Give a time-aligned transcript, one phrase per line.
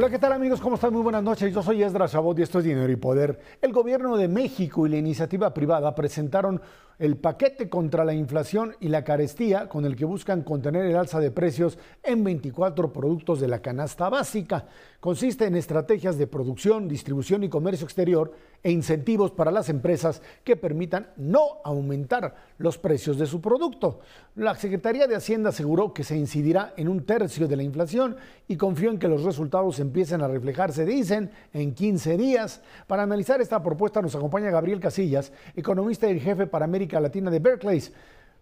[0.00, 0.60] Hola, ¿qué tal amigos?
[0.60, 0.92] ¿Cómo están?
[0.92, 1.52] Muy buenas noches.
[1.52, 3.40] Yo soy Esdras Chabot y esto es Dinero y Poder.
[3.60, 6.62] El gobierno de México y la iniciativa privada presentaron
[7.00, 11.18] el paquete contra la inflación y la carestía con el que buscan contener el alza
[11.18, 14.66] de precios en 24 productos de la canasta básica.
[15.00, 18.32] Consiste en estrategias de producción, distribución y comercio exterior
[18.64, 24.00] e incentivos para las empresas que permitan no aumentar los precios de su producto.
[24.34, 28.16] La Secretaría de Hacienda aseguró que se incidirá en un tercio de la inflación
[28.48, 32.60] y confió en que los resultados empiecen a reflejarse, dicen, en 15 días.
[32.88, 37.38] Para analizar esta propuesta nos acompaña Gabriel Casillas, economista y jefe para América Latina de
[37.38, 37.84] Berkeley.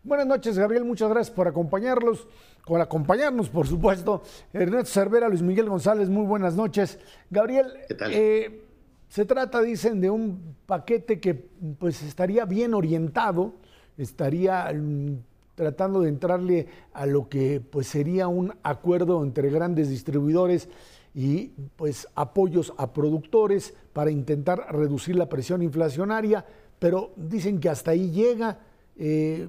[0.07, 0.85] Buenas noches, Gabriel.
[0.85, 2.29] Muchas gracias por acompañarlos,
[2.65, 4.23] por acompañarnos, por supuesto.
[4.53, 7.01] Ernesto Cervera, Luis Miguel González, muy buenas noches.
[7.29, 7.73] Gabriel,
[8.13, 8.63] eh,
[9.09, 13.55] se trata, dicen, de un paquete que pues estaría bien orientado,
[13.99, 15.17] estaría mm,
[15.57, 20.69] tratando de entrarle a lo que pues sería un acuerdo entre grandes distribuidores
[21.17, 26.45] y pues apoyos a productores para intentar reducir la presión inflacionaria
[26.79, 28.59] pero dicen que hasta ahí llega,
[28.97, 29.49] eh,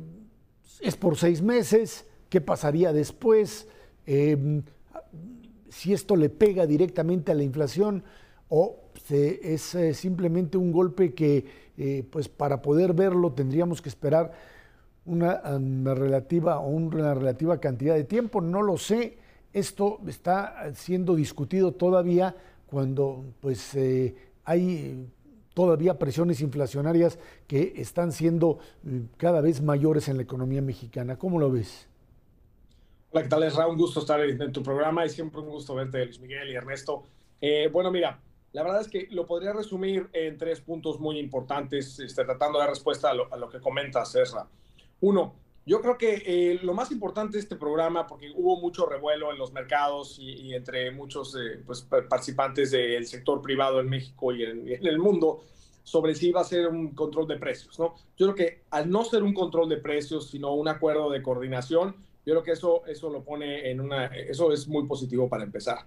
[0.81, 3.67] es por seis meses, ¿qué pasaría después?
[4.05, 4.63] Em,
[5.69, 8.03] si esto le pega directamente a la inflación
[8.49, 11.45] o es eh, simplemente un golpe que
[11.77, 14.31] eh, pues para poder verlo tendríamos que esperar
[15.05, 19.17] una, una, relativa o una relativa cantidad de tiempo, no lo sé.
[19.53, 22.35] Esto está siendo discutido todavía
[22.67, 23.77] cuando pues
[24.43, 25.07] hay
[25.57, 31.17] todavía presiones inflacionarias que están siendo mm, cada vez mayores en la economía mexicana.
[31.17, 31.89] ¿Cómo lo ves?
[33.09, 33.41] Hola, ¿qué tal?
[33.41, 36.51] Es Raúl, un gusto estar en tu programa y siempre un gusto verte, Luis Miguel
[36.51, 37.05] y Ernesto.
[37.41, 41.99] Eh, bueno, mira, la verdad es que lo podría resumir en tres puntos muy importantes,
[42.01, 44.45] este, tratando de dar respuesta a lo, a lo que comentas, César.
[45.01, 45.33] Uno,
[45.67, 49.37] yo creo que eh, lo más importante de este programa, porque hubo mucho revuelo en
[49.37, 54.65] los mercados y, entre muchos eh, pues, participantes del sector privado en México y en,
[54.65, 55.43] el mundo,
[55.83, 57.77] sobre si iba a ser un control de precios.
[57.79, 57.95] ¿no?
[58.15, 61.97] Yo creo que al no ser un control de precios, sino un acuerdo de coordinación,
[62.25, 65.79] yo creo que eso, eso lo pone en una, eso es muy positivo para empezar.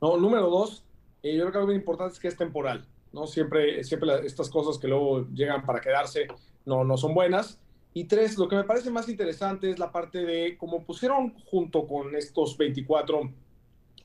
[0.00, 0.16] ¿no?
[0.16, 0.84] Número dos,
[1.24, 2.86] eh, yo creo que algo muy importante es que es temporal.
[3.12, 3.26] ¿no?
[3.26, 6.28] Siempre, siempre estas cosas que luego llegan para quedarse
[6.64, 7.58] no, no son buenas.
[7.96, 11.86] Y tres, lo que me parece más interesante es la parte de cómo pusieron junto
[11.86, 13.22] con estos 24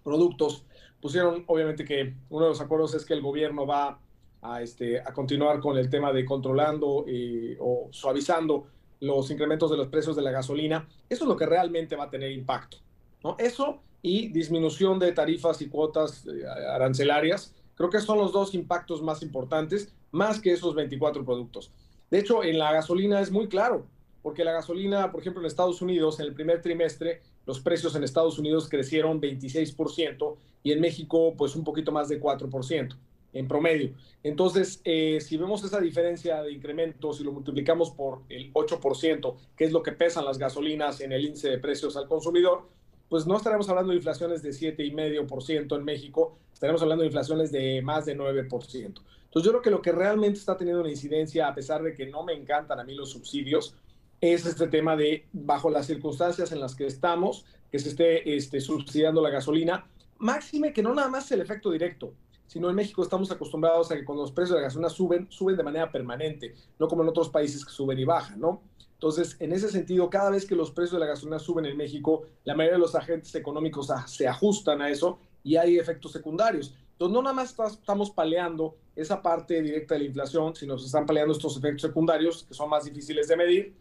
[0.01, 0.63] productos,
[1.01, 3.99] pusieron obviamente que uno de los acuerdos es que el gobierno va
[4.41, 8.67] a, este, a continuar con el tema de controlando eh, o suavizando
[9.01, 10.87] los incrementos de los precios de la gasolina.
[11.09, 12.77] Eso es lo que realmente va a tener impacto.
[13.21, 13.35] ¿no?
[13.39, 17.53] Eso y disminución de tarifas y cuotas eh, arancelarias.
[17.75, 21.73] Creo que son los dos impactos más importantes, más que esos 24 productos.
[22.11, 23.87] De hecho, en la gasolina es muy claro,
[24.21, 28.03] porque la gasolina, por ejemplo, en Estados Unidos, en el primer trimestre, los precios en
[28.03, 32.95] Estados Unidos crecieron 26% y en México, pues un poquito más de 4%
[33.33, 33.93] en promedio.
[34.23, 39.63] Entonces, eh, si vemos esa diferencia de incrementos y lo multiplicamos por el 8%, que
[39.63, 42.67] es lo que pesan las gasolinas en el índice de precios al consumidor,
[43.07, 47.81] pues no estaremos hablando de inflaciones de 7,5% en México, estaremos hablando de inflaciones de
[47.81, 49.01] más de 9%.
[49.31, 52.05] Entonces yo creo que lo que realmente está teniendo una incidencia, a pesar de que
[52.05, 53.73] no me encantan a mí los subsidios,
[54.19, 58.59] es este tema de, bajo las circunstancias en las que estamos, que se esté este,
[58.59, 59.87] subsidiando la gasolina,
[60.17, 62.13] máxime que no nada más el efecto directo,
[62.45, 65.55] sino en México estamos acostumbrados a que cuando los precios de la gasolina suben, suben
[65.55, 68.61] de manera permanente, no como en otros países que suben y bajan, ¿no?
[68.95, 72.23] Entonces, en ese sentido, cada vez que los precios de la gasolina suben en México,
[72.43, 76.75] la mayoría de los agentes económicos se ajustan a eso y hay efectos secundarios.
[76.91, 81.05] Entonces, no nada más estamos paleando esa parte directa de la inflación, sino se están
[81.05, 83.73] paleando estos efectos secundarios que son más difíciles de medir.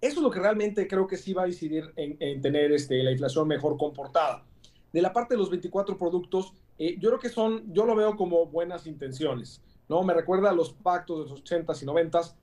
[0.00, 3.10] Eso es lo que realmente creo que sí va a incidir en, tener este, la
[3.10, 4.44] inflación mejor comportada.
[4.92, 8.16] De la parte de los 24 productos, eh, yo creo que son, yo lo veo
[8.16, 10.02] como buenas intenciones, ¿no?
[10.02, 12.34] Me recuerda a los pactos de los 80s y 90s,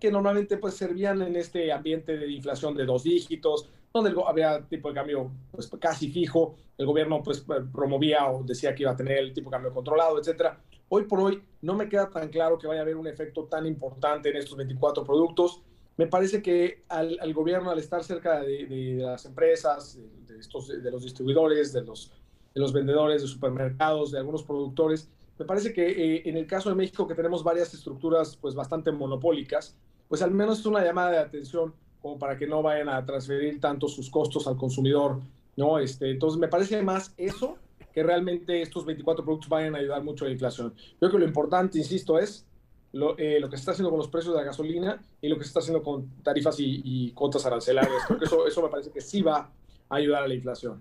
[0.00, 4.88] que normalmente pues servían en este ambiente de inflación de dos dígitos, donde había tipo
[4.88, 9.18] de cambio pues, casi fijo, el gobierno pues, promovía o decía que iba a tener
[9.18, 10.60] el tipo de cambio controlado, etcétera.
[10.88, 13.66] Hoy por hoy no me queda tan claro que vaya a haber un efecto tan
[13.66, 15.62] importante en estos 24 productos.
[15.96, 21.04] Me parece que al, gobierno, al estar cerca de, las empresas, de, estos, de los
[21.04, 22.10] distribuidores, de los,
[22.52, 25.08] de los vendedores, de supermercados, de algunos productores,
[25.38, 28.90] me parece que eh, en el caso de México, que tenemos varias estructuras pues bastante
[28.90, 29.76] monopólicas,
[30.08, 33.60] pues al menos es una llamada de atención como para que no vayan a transferir
[33.60, 35.20] tanto sus costos al consumidor,
[35.56, 35.78] ¿no?
[35.78, 37.56] Este, entonces, me parece más eso
[37.92, 40.74] que realmente estos 24 productos vayan a ayudar mucho a la inflación.
[40.76, 42.46] Yo creo que lo importante, insisto, es
[42.92, 45.36] lo, eh, lo, que se está haciendo con los precios de la gasolina y lo
[45.36, 48.04] que se está haciendo con tarifas y, y cuotas arancelarias.
[48.06, 49.50] Creo que eso, eso me parece que sí va
[49.88, 50.80] a ayudar a la inflación.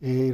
[0.00, 0.32] Eh,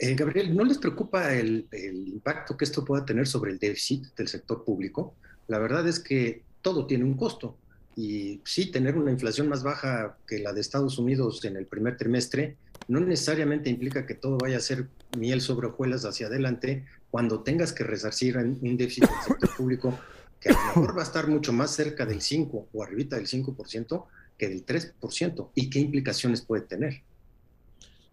[0.00, 4.28] Eh, Gabriel, ¿no les preocupa el, impacto que esto pueda tener sobre el déficit del
[4.28, 5.14] sector público?
[5.48, 7.56] La verdad es que todo tiene un costo.
[7.98, 11.96] Y sí, tener una inflación más baja que la de Estados Unidos en el primer
[11.96, 12.56] trimestre
[12.86, 14.86] no necesariamente implica que todo vaya a ser
[15.16, 19.98] miel sobre hojuelas hacia adelante cuando tengas que resarcir un déficit del sector público
[20.40, 23.26] que a lo mejor va a estar mucho más cerca del 5 o arribita del
[23.26, 24.04] 5%
[24.38, 25.48] que del 3%.
[25.56, 27.02] ¿Y qué implicaciones puede tener?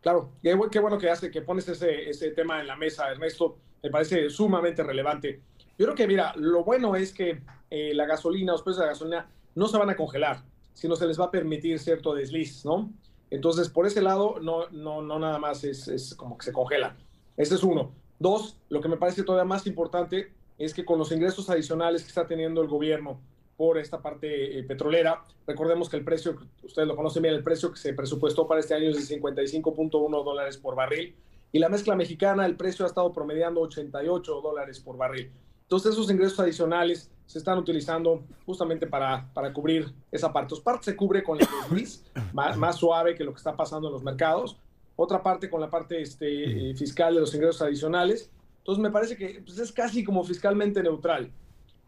[0.02, 3.60] Claro, qué, bueno que hace, que pones ese, ese tema en la mesa, Ernesto.
[3.84, 5.42] Me parece sumamente relevante.
[5.78, 7.40] Yo creo que, mira, lo bueno es que
[7.70, 10.44] eh, la gasolina, los precios de la gasolina no se van a congelar,
[10.74, 12.92] sino se les va a permitir cierto desliz, ¿no?
[13.30, 16.96] Entonces, por ese lado, no, no, no nada más es, es como que se congela.
[17.38, 17.92] Ese es uno.
[18.20, 22.10] Dos, lo que me parece todavía más importante es que con los ingresos adicionales que
[22.10, 23.20] está teniendo el gobierno
[23.58, 25.24] por esta parte eh, petrolera.
[25.48, 28.74] Recordemos que el precio, ustedes lo conocen bien, el precio que se presupuestó para este
[28.74, 31.16] año es de 55.1 dólares por barril
[31.52, 35.32] y la mezcla mexicana, el precio ha estado promediando 88 dólares por barril.
[35.62, 40.46] Entonces esos ingresos adicionales se están utilizando justamente para, para cubrir esa parte.
[40.46, 43.88] Entonces, parte se cubre con el desliz más, más, suave que lo que está pasando
[43.88, 44.58] en los mercados.
[44.96, 48.30] Otra parte con la parte este, eh, fiscal de los ingresos adicionales.
[48.60, 51.32] Entonces me parece que pues, es casi como fiscalmente neutral.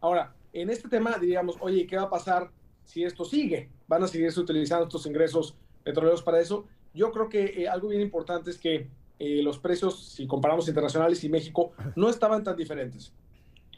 [0.00, 2.50] Ahora, en este tema diríamos, oye, ¿qué va a pasar
[2.84, 3.68] si esto sigue?
[3.86, 6.66] ¿Van a seguirse utilizando estos ingresos petroleros para eso?
[6.94, 8.88] Yo creo que eh, algo bien importante es que
[9.18, 13.12] eh, los precios, si comparamos internacionales y México, no estaban tan diferentes.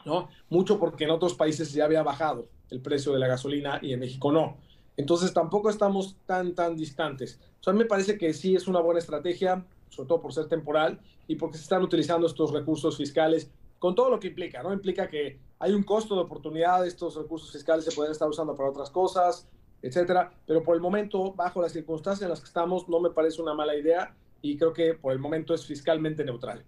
[0.05, 0.29] ¿No?
[0.49, 4.01] Mucho porque en otros países ya había bajado el precio de la gasolina y en
[4.01, 4.57] México no.
[4.97, 7.41] Entonces tampoco estamos tan, tan distantes.
[7.61, 11.01] O sea, me parece que sí es una buena estrategia, sobre todo por ser temporal
[11.27, 14.73] y porque se están utilizando estos recursos fiscales con todo lo que implica, ¿no?
[14.73, 18.69] Implica que hay un costo de oportunidad, estos recursos fiscales se pueden estar usando para
[18.69, 19.49] otras cosas,
[19.83, 23.41] etcétera, pero por el momento, bajo las circunstancias en las que estamos, no me parece
[23.41, 26.65] una mala idea y creo que por el momento es fiscalmente neutral.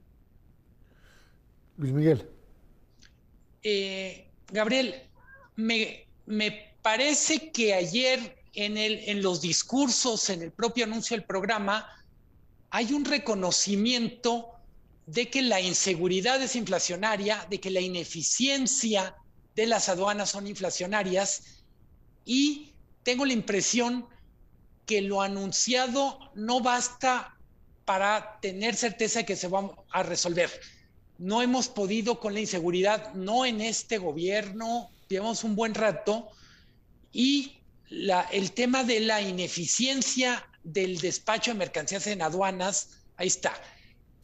[1.76, 2.26] Luis Miguel.
[3.62, 5.08] Eh, Gabriel,
[5.56, 11.24] me, me, parece que ayer en, el, en los discursos, en el propio anuncio del
[11.24, 11.88] programa,
[12.70, 14.48] hay un reconocimiento
[15.06, 19.14] de que la inseguridad es inflacionaria, de que la ineficiencia
[19.54, 21.62] de las aduanas son inflacionarias
[22.24, 22.72] y
[23.02, 24.06] tengo la impresión
[24.86, 27.36] que lo anunciado no basta
[27.84, 30.50] para tener certeza de que se va a resolver.
[31.22, 36.28] No hemos podido con la inseguridad, no en este gobierno, llevamos un buen rato,
[37.12, 37.60] y
[38.32, 43.54] el tema de la ineficiencia del despacho de mercancías en aduanas, ahí está.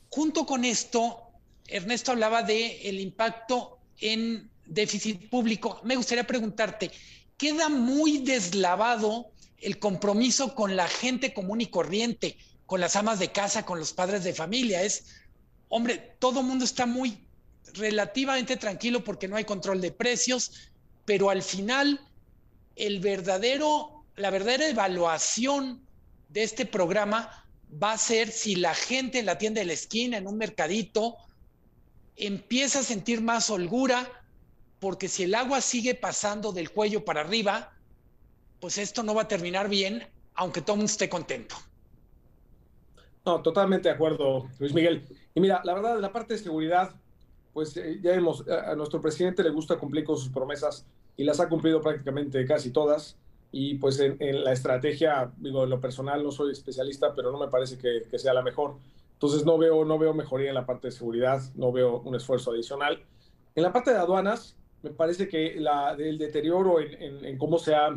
[0.09, 1.23] Junto con esto,
[1.69, 5.81] Ernesto hablaba de el impacto en déficit público.
[5.85, 6.91] Me gustaría preguntarte,
[7.37, 12.37] queda muy deslavado el compromiso con la gente común y corriente,
[12.67, 14.83] con las amas de casa, con los padres de familia.
[14.83, 15.05] Es,
[15.69, 17.27] hombre, todo el mundo está muy
[17.75, 20.71] relativamente tranquilo porque no hay control de precios,
[21.05, 22.01] pero al final
[22.77, 25.83] la verdadera evaluación
[26.29, 27.45] de este programa
[27.83, 31.17] va a ser si la gente en la tienda de la esquina, en un mercadito,
[32.17, 34.11] empieza a sentir más holgura,
[34.81, 37.73] porque si el agua sigue pasando del cuello para arriba,
[38.61, 41.57] pues esto no va a terminar bien, aunque todo el mundo esté contento.
[43.25, 45.05] No, totalmente de acuerdo, Luis Miguel.
[45.39, 46.97] Y mira, la verdad, la parte de seguridad,
[47.53, 50.85] pues eh, ya vemos, a nuestro presidente le gusta cumplir con sus promesas
[51.17, 53.17] y las ha cumplido prácticamente casi todas
[53.53, 57.47] y pues en, la estrategia, digo, en lo personal no soy especialista, pero no me
[57.47, 58.79] parece que, sea la mejor.
[59.13, 62.51] Entonces no veo, no veo mejoría en la parte de seguridad, no veo un esfuerzo
[62.51, 63.01] adicional.
[63.55, 67.77] En la parte de aduanas, me parece que la, el deterioro en, en, cómo se
[67.77, 67.91] ha,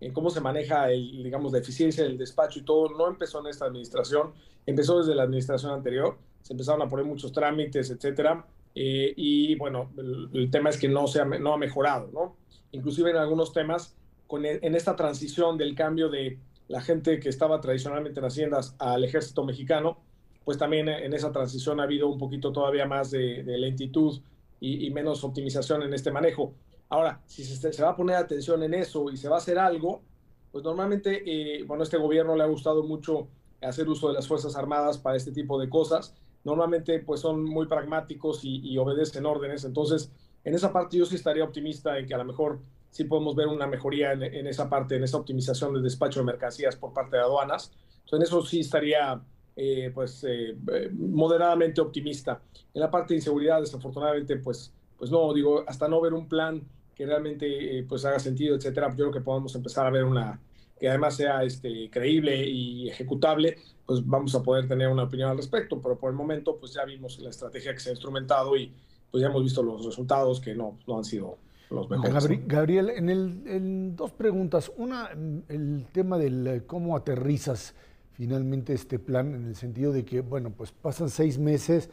[0.00, 3.46] en cómo se maneja, el, digamos, la eficiencia del despacho y todo, no empezó en
[3.46, 4.32] esta administración,
[4.66, 9.90] empezó desde la administración anterior, se empezaron a poner muchos trámites, etcétera, eh, y bueno,
[9.96, 12.36] el, el, tema es que no, se ha, no ha mejorado, ¿no?
[12.72, 13.96] Inclusive en algunos temas
[14.44, 19.04] e, en esta transición del cambio de la gente que estaba tradicionalmente en haciendas al
[19.04, 19.98] ejército mexicano,
[20.44, 24.20] pues también en esa transición ha habido un poquito todavía más de, lentitud
[24.60, 26.54] y, menos optimización en este manejo.
[26.88, 30.02] Ahora, si se, va a poner atención en eso y se va a hacer algo,
[30.50, 33.28] pues normalmente, eh, bueno, a este gobierno le ha gustado mucho
[33.60, 36.14] hacer uso de las Fuerzas Armadas para este tipo de cosas.
[36.48, 39.64] Normalmente, pues son muy pragmáticos y, obedecen órdenes.
[39.64, 40.10] Entonces,
[40.44, 43.48] en esa parte yo sí estaría optimista en que a lo mejor sí podemos ver
[43.48, 47.22] una mejoría en, esa parte, en esa optimización del despacho de mercancías por parte de
[47.22, 47.70] aduanas.
[48.04, 49.20] Entonces, en eso sí estaría
[49.54, 50.56] eh, pues eh,
[50.92, 52.40] moderadamente optimista.
[52.72, 56.62] En la parte de inseguridad, desafortunadamente, pues, pues no, digo, hasta no ver un plan
[56.94, 60.40] que realmente eh, pues haga sentido, etcétera, yo creo que podemos empezar a ver una
[60.78, 65.38] que además sea este, creíble y ejecutable, pues vamos a poder tener una opinión al
[65.38, 68.70] respecto, pero por el momento pues ya vimos la estrategia que se ha instrumentado y
[69.10, 71.38] pues ya hemos visto los resultados que no, no han sido
[71.70, 72.46] los mejores.
[72.46, 74.70] Gabriel, en, el, en dos preguntas.
[74.76, 75.08] Una,
[75.48, 77.74] el tema del eh, cómo aterrizas
[78.12, 81.88] finalmente este plan en el sentido de que, bueno, pues pasan seis meses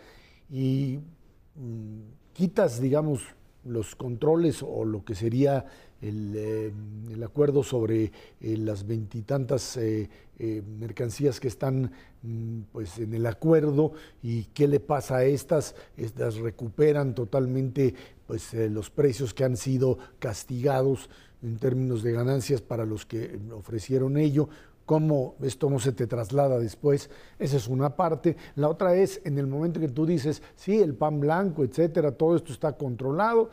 [0.49, 0.99] y
[1.55, 3.21] mm, quitas, digamos,
[3.63, 5.65] los controles o lo que sería
[6.01, 6.73] el, eh,
[7.23, 14.43] acuerdo sobre eh, las veintitantas eh, mercancías que están mm, pues, en el acuerdo y
[14.45, 17.93] qué le pasa a estas, estas recuperan totalmente
[18.27, 21.09] pues, los precios que han sido castigados
[21.41, 24.49] en términos de ganancias para los que ofrecieron ello
[24.85, 28.37] cómo esto no se te traslada después, esa es una parte.
[28.55, 32.35] La otra es en el momento que tú dices, sí, el pan blanco, etcétera, todo
[32.35, 33.49] esto está controlado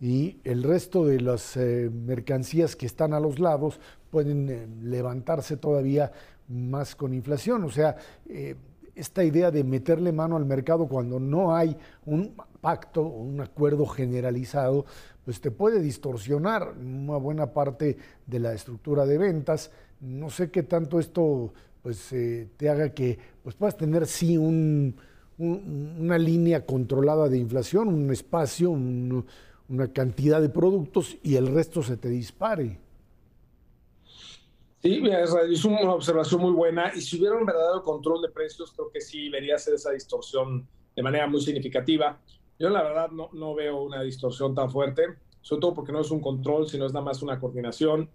[0.00, 3.80] y el resto de las eh, mercancías que están a los lados
[4.14, 6.12] pueden eh, levantarse todavía
[6.46, 7.64] más con inflación.
[7.64, 7.96] O sea,
[8.28, 8.54] eh,
[8.94, 13.86] esta idea de meterle mano al mercado cuando no hay un pacto o un acuerdo
[13.86, 14.86] generalizado,
[15.24, 19.72] pues te puede distorsionar una buena parte de la estructura de ventas
[20.04, 21.52] no sé qué tanto esto
[21.82, 24.96] pues, eh, te haga que pues, puedas tener sí un,
[25.38, 31.96] una línea controlada de inflación, un espacio, una cantidad de productos y el resto se
[31.96, 32.83] te dispare.
[34.84, 38.90] Sí, es una observación muy buena y si hubiera un verdadero control de precios, creo
[38.92, 42.20] que sí verías esa distorsión de manera muy significativa.
[42.58, 45.02] Yo la verdad no, no veo una distorsión tan fuerte,
[45.40, 48.10] sobre todo porque no es un control, sino es nada más una coordinación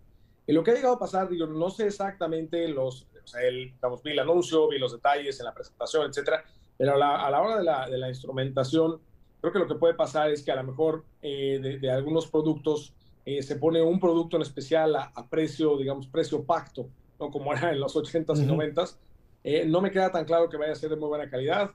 [0.50, 3.72] y lo que ha llegado a pasar, digo, no sé exactamente los, o sea, el,
[3.72, 6.44] digamos, vi el anuncio, vi los detalles en la presentación, etcétera,
[6.76, 9.00] pero a la, a la hora de la, de la, instrumentación,
[9.42, 12.96] creo que lo que puede pasar es que a lo mejor eh, de, algunos productos
[13.38, 17.30] eh, se pone un producto en especial a, precio, digamos, precio pacto, ¿no?
[17.30, 18.96] como era en los 80s y 90s.
[19.44, 21.72] Eh, no me queda tan claro que vaya a ser de muy buena calidad,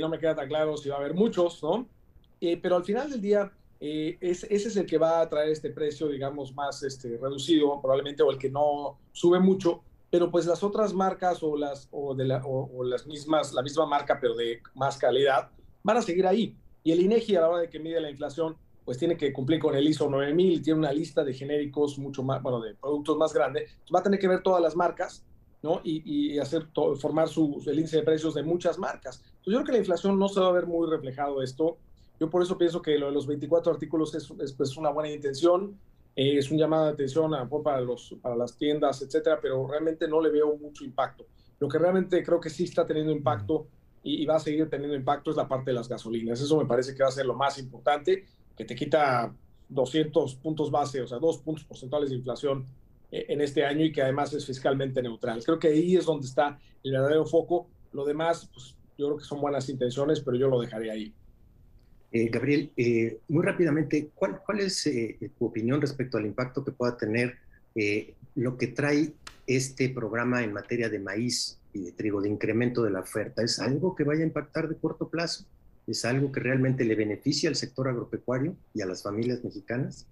[0.00, 1.86] no me queda tan claro si va a haber muchos, ¿no?
[2.62, 6.08] pero al final del día, eh, ese es el que va a traer este precio,
[6.08, 10.92] digamos, más este, reducido, probablemente, o el que no sube mucho, pero pues las otras
[10.94, 14.96] marcas o las, o de la, o, las mismas, la misma marca, pero de más
[14.98, 15.50] calidad,
[15.82, 16.56] van a seguir ahí.
[16.82, 18.56] Y el INEGI a la hora de que mide la inflación,
[18.88, 22.42] pues tiene que cumplir con el ISO 9000, tiene una lista de genéricos mucho más,
[22.42, 25.26] bueno, de productos más grande, pues va a tener que ver todas las marcas,
[25.62, 25.82] ¿no?
[25.84, 26.68] Y, y hacer
[26.98, 29.22] formar su, el índice de precios de muchas marcas.
[29.22, 31.76] Entonces yo creo que la inflación no se va a ver muy reflejado esto
[32.20, 35.10] yo por eso pienso que lo de los 24 artículos es, es pues, una buena
[35.10, 35.78] intención,
[36.16, 40.08] eh, es un llamado de atención a, para, los, para las tiendas, etcétera, pero realmente
[40.08, 41.26] no le veo mucho impacto.
[41.60, 43.68] Lo que realmente creo que sí está teniendo impacto
[44.02, 46.40] y, va a seguir teniendo impacto es la parte de las gasolinas.
[46.40, 48.24] Eso me parece que va a ser lo más importante,
[48.58, 49.32] que te quita
[49.68, 52.66] 200 puntos base, o sea, dos puntos porcentuales de inflación
[53.12, 55.42] eh, en este año y que además es fiscalmente neutral.
[55.44, 57.70] Creo que ahí es donde está el verdadero foco.
[57.92, 61.14] Lo demás, pues yo creo que son buenas intenciones, pero yo lo dejaré ahí.
[62.10, 66.96] Eh, Gabriel, eh, muy rápidamente, ¿cuál, es eh, tu opinión respecto al impacto que pueda
[66.96, 67.36] tener
[68.34, 69.12] lo que trae
[69.46, 73.42] este programa en materia de maíz y de trigo, de incremento de la oferta?
[73.42, 75.44] ¿Es algo que vaya a impactar de corto plazo?
[75.88, 80.06] ¿Es algo que realmente le beneficia al sector agropecuario y a las familias mexicanas?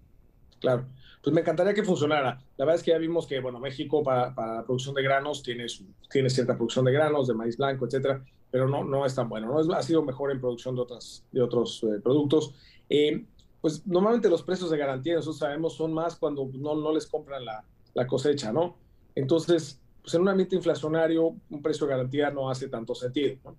[0.58, 0.86] Claro,
[1.22, 2.40] pues me encantaría que funcionara.
[2.56, 5.42] La verdad es que ya vimos que, bueno, México para, para la producción de granos
[5.42, 5.66] tiene,
[6.10, 9.48] tiene cierta producción de granos, de maíz blanco, etcétera pero no, no es tan bueno.
[9.48, 9.74] ¿no?
[9.74, 12.54] ha sido mejor en producción de, otras, de otros eh, productos.
[12.88, 13.24] Eh,
[13.60, 17.44] pues normalmente los precios de garantía, nosotros sabemos, son más cuando no, no les compran
[17.44, 17.64] la,
[17.94, 18.76] la cosecha, ¿no?
[19.14, 23.36] Entonces, pues en un ambiente inflacionario, un precio de garantía no hace tanto sentido.
[23.44, 23.56] ¿no?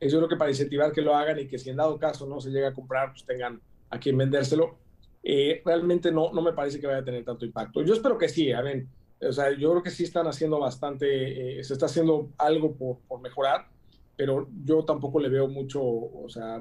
[0.00, 2.26] Eh, yo creo que para incentivar que lo hagan y que si en dado caso
[2.26, 4.78] no se llega a comprar, pues tengan a quien vendérselo,
[5.64, 7.82] realmente no, no me parece que vaya a tener tanto impacto.
[7.82, 8.86] Yo espero que sí, a ver,
[9.20, 13.20] o sea, yo creo que sí están haciendo bastante, se está haciendo algo por, por
[13.20, 13.66] mejorar
[14.16, 16.60] pero yo tampoco le veo mucho, o sea,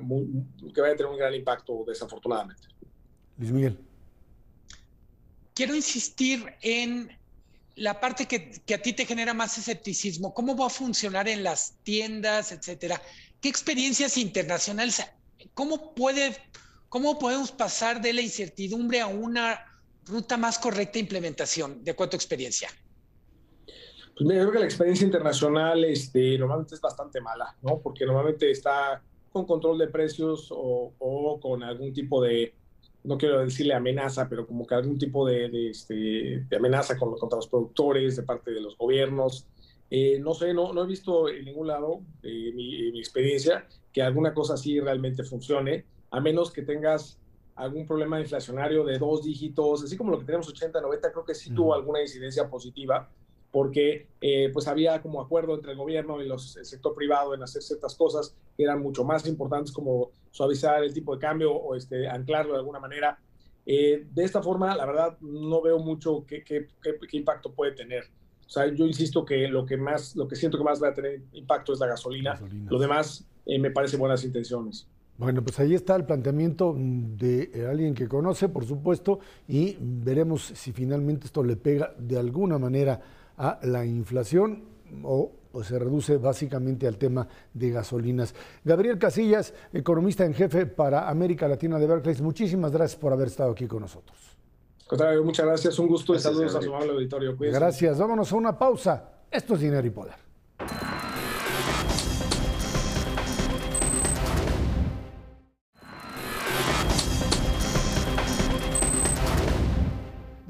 [0.73, 2.67] que vaya a tener un gran impacto, desafortunadamente.
[3.37, 3.77] Luis Miguel.
[5.53, 7.09] Quiero insistir en
[7.75, 10.33] la parte que, a ti te genera más escepticismo.
[10.33, 13.01] ¿Cómo va a funcionar en las tiendas, etcétera?
[13.41, 15.03] ¿Qué experiencias internacionales?
[15.53, 16.35] ¿Cómo, puede,
[16.89, 19.59] ¿Cómo podemos pasar de la incertidumbre a una
[20.05, 22.69] ruta más correcta de implementación, de acuerdo a tu experiencia?
[23.65, 27.79] Pues mira, yo creo que la experiencia internacional este, normalmente es bastante mala, ¿no?
[27.79, 29.01] Porque normalmente está
[29.31, 32.53] con control de precios o con algún tipo de,
[33.03, 37.17] no quiero decirle amenaza, pero como que algún tipo de, de, este, de amenaza con,
[37.17, 39.47] contra los productores de parte de los gobiernos.
[39.89, 44.01] Eh, no sé, no, no he visto en ningún lado, eh, mi, mi, experiencia, que
[44.01, 47.19] alguna cosa así realmente funcione, a menos que tengas
[47.55, 51.35] algún problema inflacionario de dos dígitos, así como lo que tenemos 80, 90, creo que
[51.35, 53.09] sí tuvo alguna incidencia positiva
[53.53, 57.43] porque eh, pues había como acuerdo entre el gobierno y los, el sector privado en
[57.43, 61.75] hacer ciertas cosas que eran mucho más importantes como suavizar el tipo de cambio o
[61.75, 63.19] este, anclarlo de alguna manera.
[63.63, 68.05] Eh, de esta forma, la verdad, no veo mucho qué, qué, qué, impacto puede tener.
[68.43, 70.93] O sea, yo insisto que lo que más, lo que siento que más va a
[70.95, 72.41] tener impacto es la gasolina.
[72.67, 74.87] Lo demás eh, me parece buenas intenciones.
[75.15, 80.71] Bueno, pues ahí está el planteamiento de alguien que conoce, por supuesto, y veremos si
[80.71, 82.99] finalmente esto le pega de alguna manera
[83.37, 84.63] a la inflación
[85.03, 88.33] o pues se reduce básicamente al tema de gasolinas.
[88.63, 93.51] Gabriel Casillas, economista en jefe para América Latina de Berkeley, muchísimas gracias por haber estado
[93.51, 94.17] aquí con nosotros.
[94.87, 97.35] Contrario, muchas gracias, un gusto y saludos a su amable auditorio.
[97.37, 99.11] Gracias, vámonos a una pausa.
[99.29, 101.02] Esto es Dinero y Poder.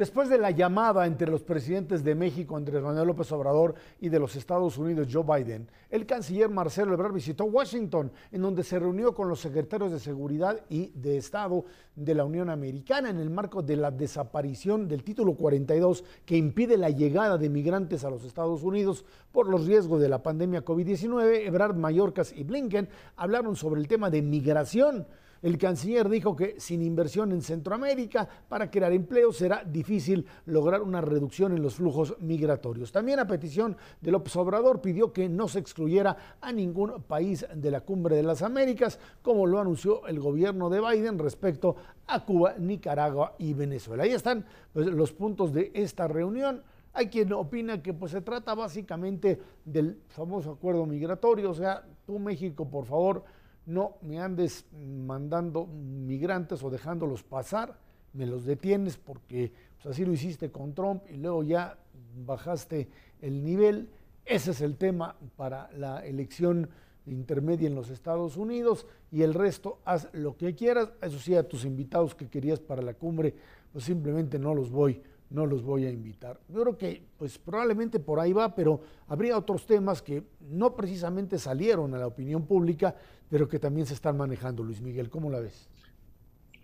[0.04, 4.20] Después de la llamada entre los presidentes de México, Andrés Manuel López Obrador, y de
[4.20, 9.16] los Estados Unidos, Joe Biden, el canciller Marcelo Ebrard visitó Washington, en donde se reunió
[9.16, 11.64] con los secretarios de Seguridad y de Estado
[11.96, 16.76] de la Unión Americana en el marco de la desaparición del título 42 que impide
[16.76, 21.48] la llegada de migrantes a los Estados Unidos por los riesgos de la pandemia COVID-19.
[21.48, 25.08] Ebrard, Mallorcas y Blinken hablaron sobre el tema de migración
[25.44, 31.02] el canciller dijo que sin inversión en Centroamérica para crear empleo será difícil lograr una
[31.02, 32.94] reducción en los flujos migratorios.
[32.94, 37.72] También a petición de López Obrador pidió que no se excluyera a ningún país de
[37.72, 41.76] la Cumbre de las Américas, como lo anunció el gobierno de Biden respecto
[42.08, 44.04] a Cuba, Nicaragua y Venezuela.
[44.04, 46.64] Ahí están pues, los puntos de esta reunión.
[46.94, 52.18] Hay quien opina que pues, se trata básicamente del famoso acuerdo migratorio, o sea, tú
[52.18, 53.26] México, por favor,
[53.66, 57.78] no me andes mandando migrantes o dejándolos pasar,
[58.14, 61.78] me los detienes porque pues, así lo hiciste con Trump y luego ya
[62.26, 62.90] bajaste
[63.22, 63.90] el nivel.
[64.26, 66.70] Ese es el tema para la elección
[67.06, 70.90] intermedia en los Estados Unidos y el resto haz lo que quieras.
[71.02, 73.36] Eso sí, a tus invitados que querías para la cumbre,
[73.72, 75.02] pues simplemente no los voy
[75.34, 76.40] no los voy a invitar.
[76.48, 81.40] Yo creo que pues probablemente por ahí va, pero habría otros temas que no precisamente
[81.40, 82.96] salieron a la opinión pública,
[83.34, 84.62] pero que también se están manejando.
[84.62, 85.56] Luis Miguel, ¿cómo la ves?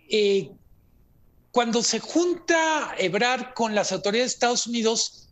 [0.08, 0.52] Eh,
[1.50, 5.30] cuando se junta Ebrard con las autoridades de Estados Unidos,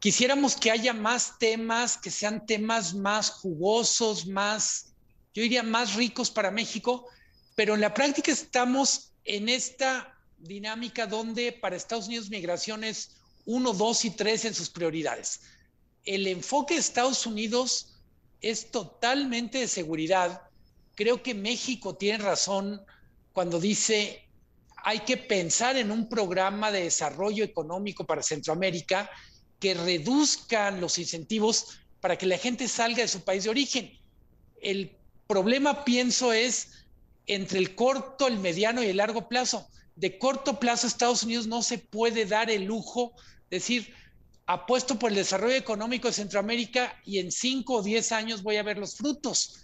[0.00, 4.86] quisiéramos que haya más temas, que sean temas más jugosos, más,
[5.32, 7.06] yo diría, más ricos para México,
[7.54, 13.74] pero en la práctica estamos en esta dinámica donde para Estados Unidos migración es uno,
[13.74, 15.40] dos y tres en sus prioridades.
[16.04, 17.94] El enfoque de Estados Unidos
[18.40, 20.50] es totalmente de seguridad.
[20.94, 22.80] Creo que México tiene razón
[23.32, 24.20] cuando dice
[24.86, 29.10] hay que pensar en un programa de desarrollo económico para Centroamérica
[29.58, 33.98] que reduzcan los incentivos para que la gente salga de su país de origen.
[34.60, 34.94] El
[35.26, 36.84] problema, pienso, es
[37.26, 41.62] entre el corto, el mediano y el largo plazo de corto plazo Estados Unidos no
[41.62, 43.12] se puede dar el lujo
[43.50, 43.94] de decir,
[44.46, 48.62] apuesto por el desarrollo económico de Centroamérica y en cinco o diez años voy a
[48.62, 49.63] ver los frutos.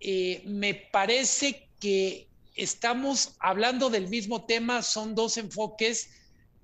[0.00, 6.10] Eh, me parece que estamos hablando del mismo tema, son dos enfoques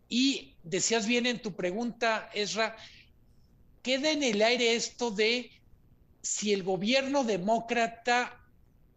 [0.09, 2.77] y decías bien en tu pregunta, Ezra,
[3.83, 5.51] queda en el aire esto de
[6.23, 8.39] si el gobierno demócrata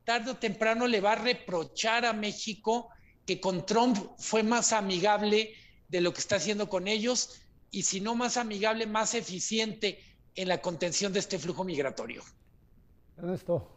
[0.04, 2.90] tarde o temprano le va a reprochar a México
[3.26, 5.54] que con Trump fue más amigable
[5.88, 10.00] de lo que está haciendo con ellos y si no más amigable, más eficiente
[10.36, 12.24] en la contención de este flujo migratorio.
[13.18, 13.75] Ernesto.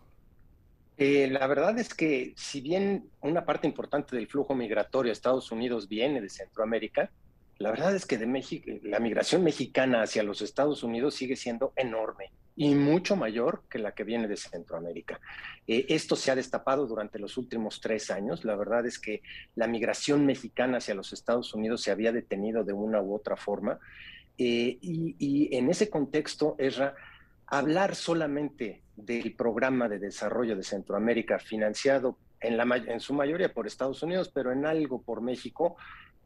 [0.98, 5.52] Eh, la verdad es que si bien una parte importante del flujo migratorio a Estados
[5.52, 7.10] Unidos viene de Centroamérica,
[7.58, 11.72] la verdad es que de México, la migración mexicana hacia los Estados Unidos sigue siendo
[11.76, 15.20] enorme y mucho mayor que la que viene de Centroamérica.
[15.68, 18.44] Eh, esto se ha destapado durante los últimos tres años.
[18.44, 19.22] La verdad es que
[19.54, 23.78] la migración mexicana hacia los Estados Unidos se había detenido de una u otra forma.
[24.36, 26.96] Eh, y, en ese contexto, Esra,
[27.50, 34.30] hablar solamente del programa de desarrollo de Centroamérica financiado en, su mayoría por Estados Unidos,
[34.32, 35.76] pero en algo por México,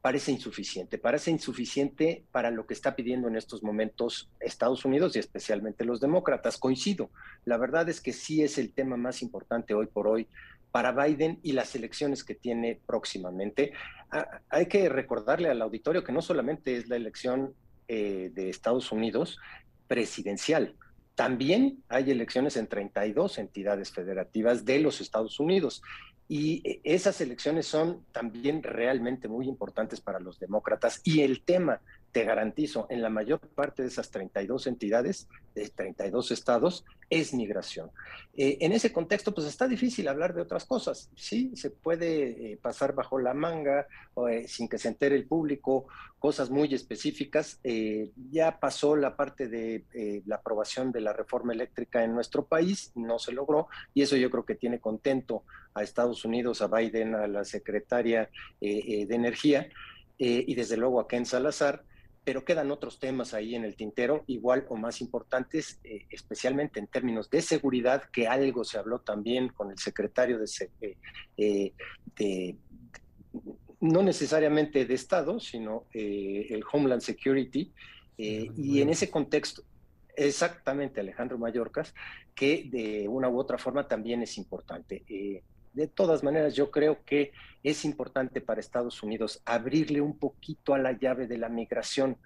[0.00, 5.20] parece insuficiente, parece insuficiente para lo que está pidiendo en estos momentos Estados Unidos y
[5.20, 6.58] especialmente los demócratas.
[6.58, 7.10] Coincido,
[7.44, 10.26] la verdad es que sí es el tema más importante hoy por hoy
[10.72, 13.72] para Biden y las elecciones que tiene próximamente.
[14.10, 17.54] Ah, hay que recordarle al auditorio que no solamente es la elección
[17.86, 19.38] eh, de Estados Unidos
[19.86, 20.74] presidencial,
[21.14, 25.82] también hay elecciones en 32 entidades federativas de los Estados Unidos.
[26.28, 31.00] Y esas elecciones son también realmente muy importantes para los demócratas.
[31.04, 31.80] Y el tema
[32.12, 37.90] te garantizo, en la mayor parte de esas 32 entidades, de 32 estados, es migración.
[38.34, 41.10] Eh, en ese contexto, pues está difícil hablar de otras cosas.
[41.14, 43.86] Sí, se puede eh, pasar bajo la manga
[44.30, 45.86] eh, sin que se entere el público,
[46.18, 47.60] cosas muy específicas.
[48.30, 49.84] ya pasó la parte de
[50.26, 54.30] la aprobación de la reforma eléctrica en nuestro país, no se logró, y eso yo
[54.30, 55.44] creo que tiene contento
[55.74, 59.68] a Estados Unidos, a Biden, a la secretaria de Energía.
[60.18, 61.82] y desde luego a Ken Salazar,
[62.24, 66.86] pero quedan otros temas ahí en el tintero, igual o más importantes, eh, especialmente en
[66.86, 70.96] términos de seguridad, que algo se habló también con el secretario de,
[71.36, 71.72] eh,
[72.16, 72.56] de
[73.80, 77.72] no necesariamente de Estado, sino eh, el Homeland Security,
[78.14, 79.64] y en ese contexto,
[80.14, 81.92] exactamente Alejandro Mayorkas,
[82.36, 85.02] que de una u otra forma también es importante
[85.72, 87.32] de todas maneras, yo creo que
[87.62, 92.18] es importante para Estados Unidos abrirle un poquito a la llave de la migración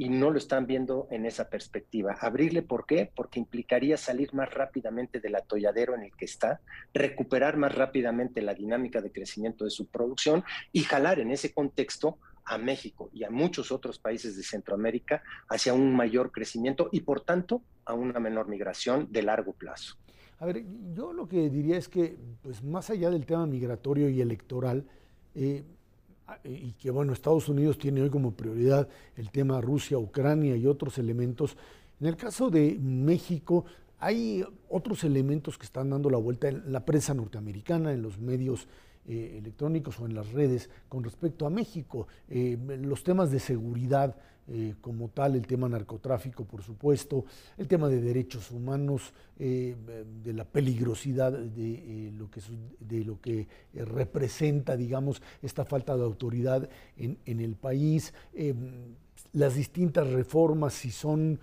[0.00, 2.16] y no lo están viendo en esa perspectiva.
[2.20, 3.10] Abrirle, ¿por qué?
[3.14, 6.60] Porque implicaría salir más rápidamente del atolladero en el que está,
[6.94, 12.18] recuperar más rápidamente la dinámica de crecimiento de su producción y jalar en ese contexto
[12.44, 17.22] a México y a muchos otros países de Centroamérica hacia un mayor crecimiento y, por
[17.22, 19.96] tanto, a una menor migración de largo plazo.
[20.40, 24.20] A ver, yo lo que diría es que, pues más allá del tema migratorio y
[24.20, 24.84] electoral,
[25.34, 25.64] eh,
[26.44, 30.98] y que bueno, Estados Unidos tiene hoy como prioridad el tema Rusia, Ucrania y otros
[30.98, 31.56] elementos,
[32.00, 33.64] en el caso de México
[33.98, 38.68] hay otros elementos que están dando la vuelta en la prensa norteamericana, en los medios
[39.06, 42.06] eh, electrónicos o en las redes con respecto a México.
[42.28, 44.14] Eh, los temas de seguridad
[44.50, 47.26] eh, como tal, el tema narcotráfico, por supuesto,
[47.58, 49.76] el tema de derechos humanos, eh,
[50.24, 52.40] de la peligrosidad de, eh, lo que,
[52.80, 58.14] de lo que representa, digamos, esta falta de autoridad en, en el país,
[59.34, 61.38] las distintas reformas, si son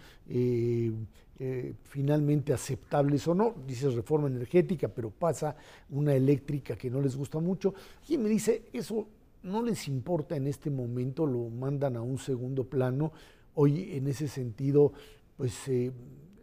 [1.84, 3.54] finalmente aceptables o no.
[3.68, 5.56] Dices reforma energética, pero pasa
[5.89, 7.76] una eléctrica que no les gusta mucho.
[8.10, 9.08] Y me dice, eso
[9.46, 13.14] no les importa en este momento, lo mandan a un segundo plano.
[13.54, 14.92] Hoy en ese sentido,
[15.38, 15.92] pues eh,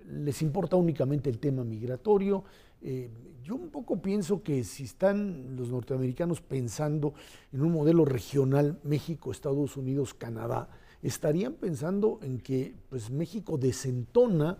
[0.08, 2.44] les importa únicamente el tema migratorio.
[2.80, 3.10] Eh,
[3.42, 7.14] yo un poco pienso que si están los norteamericanos pensando
[7.52, 10.68] en un modelo regional México, Estados Unidos, Canadá,
[11.02, 14.58] estarían pensando en que pues, México desentona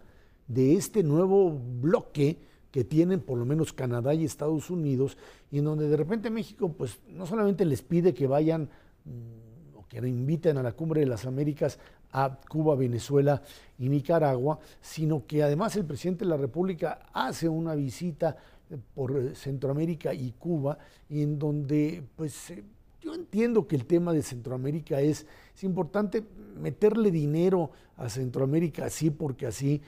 [0.49, 1.51] de este nuevo
[1.81, 2.39] bloque
[2.73, 5.17] que tienen por lo menos Canadá y Estados Unidos,
[5.51, 8.63] y en donde de repente México, pues no solamente les pide que vayan
[9.05, 11.79] mm, o que inviten a la Cumbre de las Américas
[12.13, 13.43] a Cuba, Venezuela
[13.79, 18.37] y Nicaragua, sino que además el presidente de la República hace una visita
[18.71, 20.79] eh, por eh, Centroamérica y Cuba,
[21.11, 22.65] y en donde pues eh,
[23.03, 26.23] yo entiendo que el tema de Centroamérica es, es importante
[26.59, 29.83] meterle dinero a Centroamérica así porque así,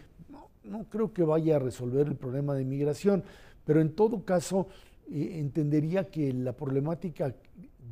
[0.65, 3.25] no creo que vaya a resolver el problema de migración,
[3.65, 4.69] pero en todo caso
[5.11, 7.35] eh, entendería que la problemática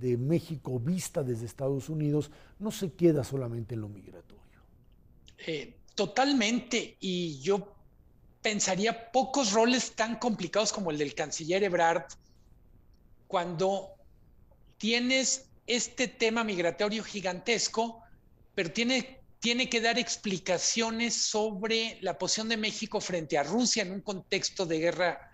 [0.01, 4.43] de México vista desde Estados Unidos no se queda solamente en lo migratorio.
[5.47, 7.75] Eh, totalmente, y yo
[8.41, 12.05] pensaría pocos roles tan complicados como el del canciller Ebrard
[13.29, 13.91] cuando
[14.79, 18.03] tienes este tema migratorio gigantesco,
[18.55, 23.91] pero tiene tiene que dar explicaciones sobre la posición de México frente a Rusia en
[23.91, 25.33] un contexto de guerra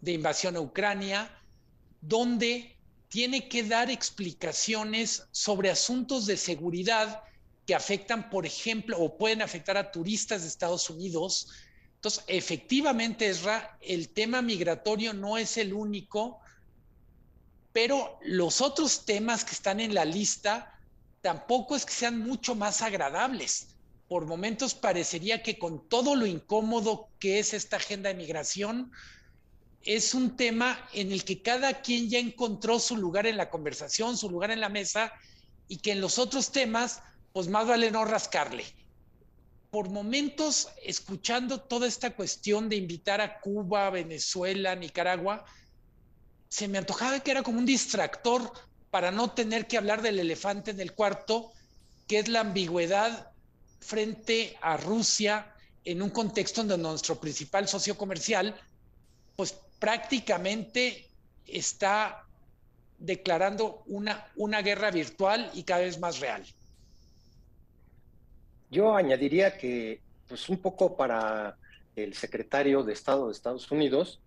[0.00, 1.30] de invasión a Ucrania,
[2.00, 7.22] donde tiene que dar explicaciones sobre asuntos de seguridad
[7.66, 11.48] que afectan, por ejemplo, o pueden afectar a turistas de Estados Unidos.
[11.96, 16.40] Entonces, efectivamente, Esra, el tema migratorio no es el único,
[17.70, 20.73] pero los otros temas que están en la lista
[21.24, 23.68] tampoco es que sean mucho más agradables.
[24.08, 28.92] Por momentos parecería que con todo lo incómodo que es esta agenda de migración,
[29.80, 34.18] es un tema en el que cada quien ya encontró su lugar en la conversación,
[34.18, 35.14] su lugar en la mesa,
[35.66, 37.00] y que en los otros temas,
[37.32, 38.66] pues más vale no rascarle.
[39.70, 45.46] Por momentos, escuchando toda esta cuestión de invitar a Cuba, Venezuela, Nicaragua,
[46.50, 48.52] se me antojaba que era como un distractor
[48.94, 51.50] para no tener que hablar del elefante en el cuarto,
[52.06, 53.32] que es la ambigüedad
[53.80, 55.52] frente a Rusia
[55.84, 58.54] en un contexto donde nuestro principal socio comercial,
[59.34, 61.08] pues prácticamente
[61.44, 62.24] está
[62.96, 66.44] declarando una, una guerra virtual y cada vez más real.
[68.70, 71.56] Yo añadiría que, pues un poco para
[71.96, 74.20] el secretario de Estado de Estados Unidos,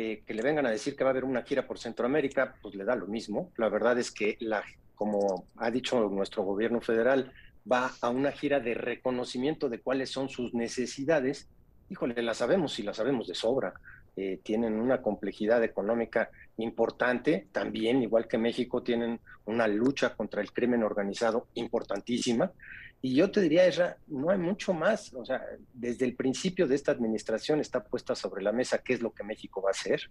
[0.00, 2.76] eh, que le vengan a decir que va a haber una gira por Centroamérica, pues
[2.76, 3.50] le da lo mismo.
[3.56, 4.62] La verdad es que, la,
[4.94, 7.32] como ha dicho nuestro gobierno federal,
[7.68, 11.48] va a una gira de reconocimiento de cuáles son sus necesidades,
[11.90, 13.74] híjole, la sabemos y la sabemos de sobra.
[14.14, 20.52] Eh, tienen una complejidad económica importante, también, igual que México, tienen una lucha contra el
[20.52, 22.52] crimen organizado importantísima.
[23.00, 25.14] Y yo te diría, Esra, no hay mucho más.
[25.14, 29.00] O sea, desde el principio de esta administración está puesta sobre la mesa qué es
[29.00, 30.10] lo que México va a hacer.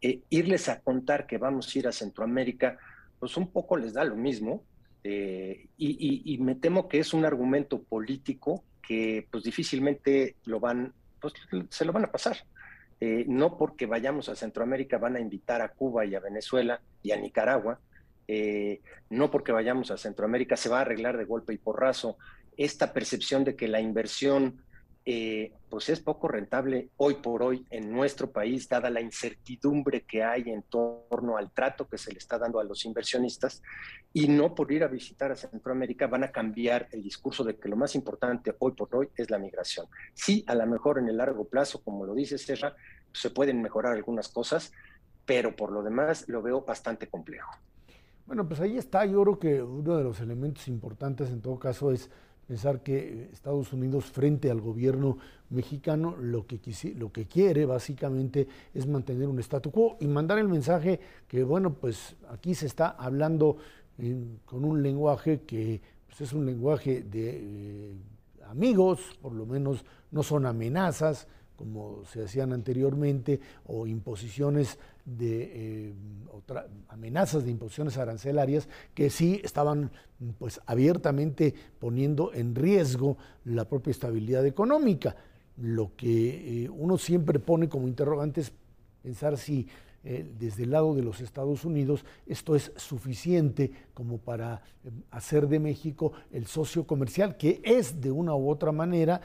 [0.00, 2.78] Eh, irles a contar que vamos a ir a Centroamérica,
[3.18, 4.64] pues un poco les da lo mismo.
[5.04, 11.34] Eh, y, me temo que es un argumento político que pues difícilmente lo van, pues
[11.70, 12.38] se lo van a pasar.
[13.00, 17.12] Eh, no porque vayamos a Centroamérica van a invitar a Cuba y a Venezuela y
[17.12, 17.80] a Nicaragua,
[18.28, 22.16] eh, no porque vayamos a Centroamérica se va a arreglar de golpe y porrazo.
[22.56, 24.62] Esta percepción de que la inversión
[25.06, 30.22] eh, pues es poco rentable hoy por hoy en nuestro país, dada la incertidumbre que
[30.22, 33.62] hay en torno al trato que se le está dando a los inversionistas,
[34.14, 37.68] y no por ir a visitar a Centroamérica van a cambiar el discurso de que
[37.68, 39.86] lo más importante hoy por hoy es la migración.
[40.14, 42.74] Sí, a lo mejor en el largo plazo, como lo dice Serra,
[43.12, 44.72] se pueden mejorar algunas cosas,
[45.26, 47.50] pero por lo demás lo veo bastante complejo.
[48.26, 49.04] Bueno, pues ahí está.
[49.04, 52.08] Yo creo que uno de los elementos importantes en todo caso es
[52.48, 55.18] pensar que Estados Unidos frente al gobierno
[55.50, 56.58] mexicano lo que,
[56.96, 61.74] lo que quiere básicamente es mantener un statu quo y mandar el mensaje que, bueno,
[61.74, 63.56] pues aquí se está hablando
[64.46, 67.94] con un lenguaje que pues, es un lenguaje de eh,
[68.48, 75.94] amigos, por lo menos no son amenazas, como se hacían anteriormente, o imposiciones de eh,
[76.88, 79.90] amenazas de imposiciones arancelarias que sí estaban
[80.38, 85.16] pues abiertamente poniendo en riesgo la propia estabilidad económica.
[85.56, 88.52] Lo que eh, uno siempre pone como interrogante es
[89.02, 89.68] pensar si
[90.06, 95.48] eh, desde el lado de los Estados Unidos, esto es suficiente como para eh, hacer
[95.48, 99.22] de México el socio comercial, que es de una u otra manera,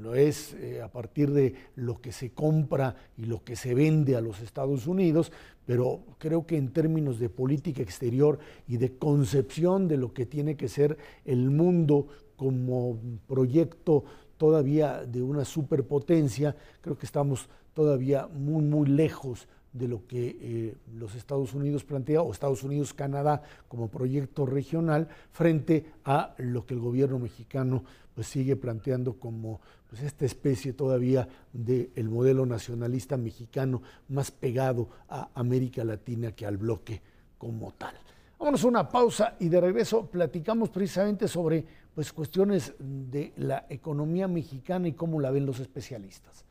[0.00, 4.16] lo es eh, a partir de lo que se compra y lo que se vende
[4.16, 5.32] a los Estados Unidos,
[5.66, 10.56] pero creo que en términos de política exterior y de concepción de lo que tiene
[10.56, 14.04] que ser el mundo como proyecto
[14.38, 20.74] todavía de una superpotencia, creo que estamos todavía muy, muy lejos de lo que eh,
[20.94, 26.80] los Estados Unidos plantea o Estados Unidos-Canadá como proyecto regional frente a lo que el
[26.80, 34.30] gobierno mexicano pues, sigue planteando como pues, esta especie todavía del modelo nacionalista mexicano más
[34.30, 37.00] pegado a América Latina que al bloque
[37.38, 37.94] como tal.
[38.38, 44.28] Vámonos a una pausa y de regreso platicamos precisamente sobre pues, cuestiones de la economía
[44.28, 46.44] mexicana y cómo la ven los especialistas.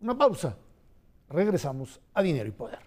[0.00, 0.56] Una pausa
[1.30, 2.78] Regresamos a Dinero y Poder.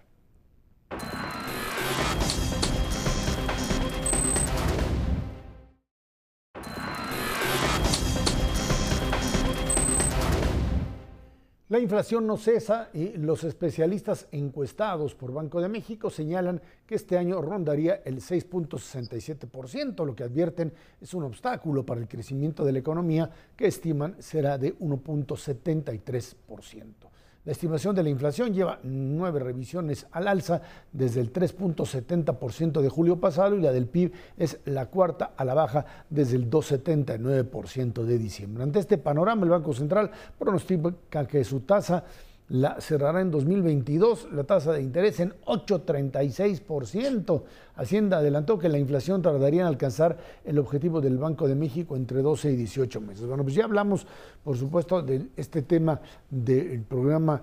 [11.72, 17.16] La inflación no cesa y los especialistas encuestados por Banco de México señalan que este
[17.16, 22.80] año rondaría el 6.67%, lo que advierten es un obstáculo para el crecimiento de la
[22.80, 27.11] economía que estiman será de 1.73%.
[27.44, 33.18] La estimación de la inflación lleva nueve revisiones al alza desde el 3.70% de julio
[33.18, 38.18] pasado y la del PIB es la cuarta a la baja desde el 2.79% de
[38.18, 38.62] diciembre.
[38.62, 42.04] Ante este panorama, el Banco Central pronostica que su tasa
[42.48, 47.42] la cerrará en 2022 la tasa de interés en 8,36%.
[47.76, 52.20] Hacienda adelantó que la inflación tardaría en alcanzar el objetivo del Banco de México entre
[52.20, 53.26] 12 y 18 meses.
[53.26, 54.06] Bueno, pues ya hablamos,
[54.44, 57.42] por supuesto, de este tema del programa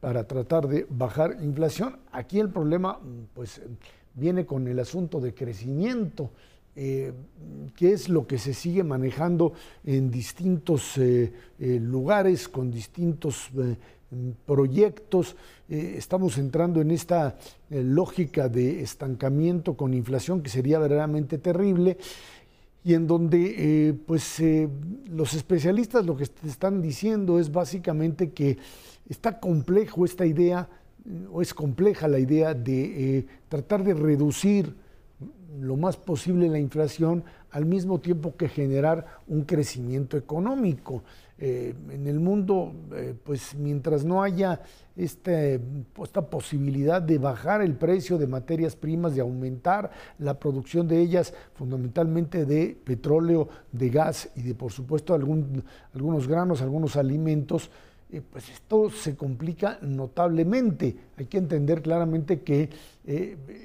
[0.00, 1.98] para tratar de bajar la inflación.
[2.12, 2.98] Aquí el problema,
[3.34, 3.62] pues,
[4.14, 6.30] viene con el asunto de crecimiento.
[6.76, 7.12] Eh,
[7.74, 13.50] que es lo que se sigue manejando en distintos eh, eh, lugares, con distintos
[14.46, 15.36] proyectos.
[15.68, 17.36] Eh, estamos entrando en esta
[17.70, 21.96] eh, lógica de estancamiento con inflación que sería verdaderamente terrible
[22.82, 23.54] y en donde
[23.88, 24.42] eh, pues
[25.06, 28.58] los especialistas lo que están diciendo es básicamente que
[29.08, 30.68] está complejo esta idea
[31.32, 34.74] o es compleja la idea de tratar de reducir
[35.60, 41.02] lo más posible la inflación al mismo tiempo que generar un crecimiento económico.
[41.42, 44.60] Eh, en el mundo, eh, pues mientras no haya
[44.94, 45.58] este,
[46.02, 51.32] esta posibilidad de bajar el precio de materias primas, de aumentar la producción de ellas,
[51.54, 57.70] fundamentalmente de petróleo, de gas y de, por supuesto, algún, algunos granos, algunos alimentos,
[58.12, 60.94] eh, pues esto se complica notablemente.
[61.16, 62.68] Hay que entender claramente que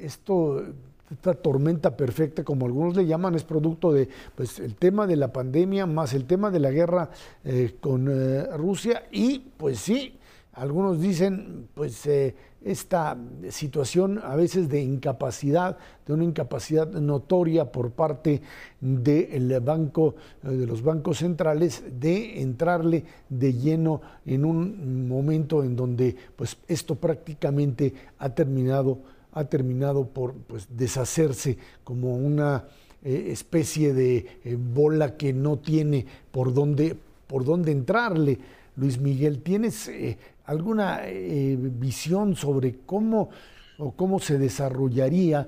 [0.01, 0.63] esto
[1.11, 5.31] esta tormenta perfecta, como algunos le llaman, es producto de pues, el tema de la
[5.31, 7.09] pandemia más el tema de la guerra
[7.43, 9.03] eh, con eh, Rusia.
[9.11, 10.17] Y pues sí,
[10.53, 13.15] algunos dicen pues eh, esta
[13.49, 18.41] situación a veces de incapacidad, de una incapacidad notoria por parte
[18.81, 26.15] del banco, de los bancos centrales, de entrarle de lleno en un momento en donde
[26.35, 28.97] pues esto prácticamente ha terminado
[29.35, 32.65] ha terminado por pues, deshacerse como una
[33.03, 38.39] eh, especie de eh, bola que no tiene por dónde, por dónde entrarle.
[38.77, 43.29] Luis Miguel, ¿tienes eh, alguna visión sobre cómo
[43.77, 45.47] o cómo se desarrollaría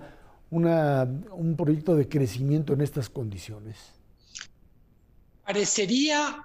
[0.51, 3.77] una, un proyecto de crecimiento en estas condiciones?
[5.45, 6.43] Parecería,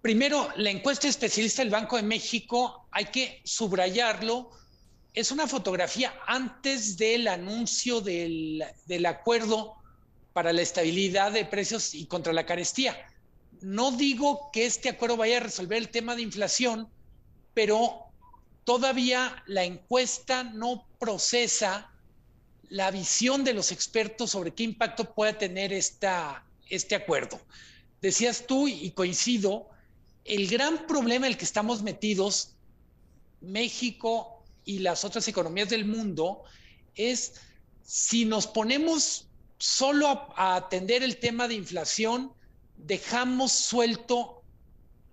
[0.00, 4.50] primero, la encuesta especialista del Banco de México, hay que subrayarlo,
[5.18, 8.62] es una fotografía antes del anuncio del,
[9.04, 9.74] acuerdo
[10.32, 12.96] para la estabilidad de precios y contra la carestía.
[13.60, 16.88] No digo que este acuerdo vaya a resolver el tema de inflación,
[17.52, 18.04] pero
[18.62, 21.90] todavía la encuesta no procesa
[22.68, 27.40] la visión de los expertos sobre qué impacto puede tener esta, este acuerdo.
[28.00, 29.68] Decías tú, y coincido,
[30.24, 32.54] el gran problema en el que estamos metidos,
[33.40, 34.37] México,
[34.68, 36.42] y las otras economías del mundo
[36.94, 37.32] es
[37.82, 39.26] si nos ponemos
[39.56, 42.34] solo a, atender el tema de inflación,
[42.76, 44.42] dejamos suelto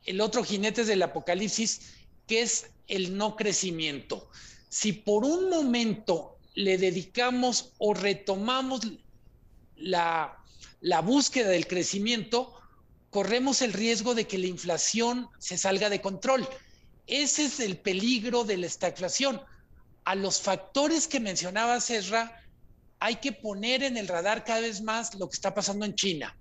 [0.03, 1.93] el otro jinete del apocalipsis,
[2.27, 4.29] que es el no crecimiento.
[4.67, 8.81] Si por un momento le dedicamos o retomamos
[9.77, 10.37] la,
[10.81, 12.53] la búsqueda del crecimiento,
[13.09, 16.45] corremos el riesgo de que la inflación se salga de control.
[17.07, 19.41] Ese es el peligro de la estagflación.
[20.03, 22.41] A los factores que mencionaba Serra,
[22.99, 26.35] hay que poner en el radar cada vez más lo que está pasando en China.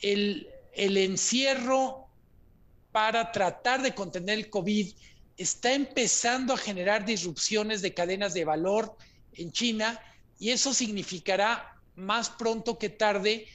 [0.00, 2.08] El, el encierro
[2.92, 4.92] para tratar de contener el COVID
[5.36, 8.96] está empezando a generar disrupciones de cadenas de valor
[9.34, 10.00] en China
[10.38, 13.46] y eso significará más pronto que tarde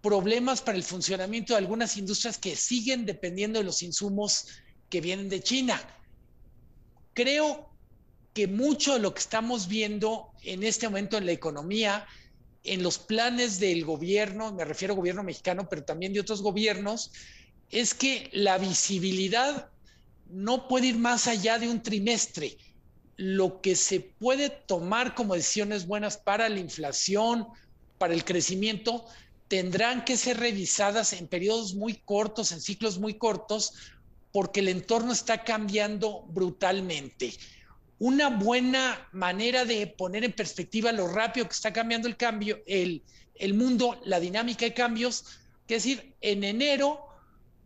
[0.00, 4.46] problemas para el funcionamiento de algunas industrias que siguen dependiendo de los insumos
[4.90, 5.80] que vienen de China.
[7.14, 7.70] Creo
[8.34, 12.06] que mucho de lo que estamos viendo en este momento en la economía,
[12.64, 17.12] en los planes del gobierno, me refiero al gobierno mexicano, pero también de otros gobiernos,
[17.70, 19.70] es que la visibilidad
[20.28, 22.58] no puede ir más allá de un trimestre.
[23.16, 27.46] Lo que se puede tomar como decisiones buenas para la inflación,
[27.98, 29.06] para el crecimiento,
[29.48, 33.74] tendrán que ser revisadas en periodos muy cortos, en ciclos muy cortos,
[34.32, 37.34] porque el entorno está cambiando brutalmente.
[37.98, 43.02] Una buena manera de poner en perspectiva lo rápido que está cambiando el cambio, el,
[43.34, 45.24] el mundo, la dinámica de cambios,
[45.68, 47.06] es decir, en enero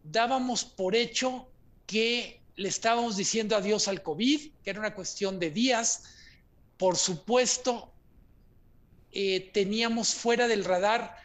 [0.03, 1.49] dábamos por hecho
[1.87, 6.05] que le estábamos diciendo adiós al COVID, que era una cuestión de días.
[6.77, 7.93] Por supuesto,
[9.13, 11.17] eh, teníamos fuera del radar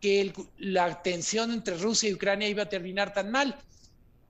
[0.00, 3.58] que la tensión entre Rusia y Ucrania iba a terminar tan mal.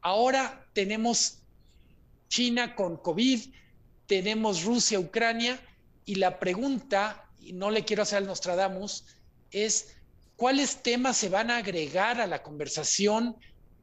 [0.02, 1.38] Ahora tenemos
[2.28, 3.40] China con COVID,
[4.06, 5.60] tenemos Rusia, Ucrania,
[6.04, 9.04] y la pregunta, y no le quiero hacer al Nostradamus,
[9.50, 9.96] es
[10.36, 13.36] cuáles temas se van a agregar a la conversación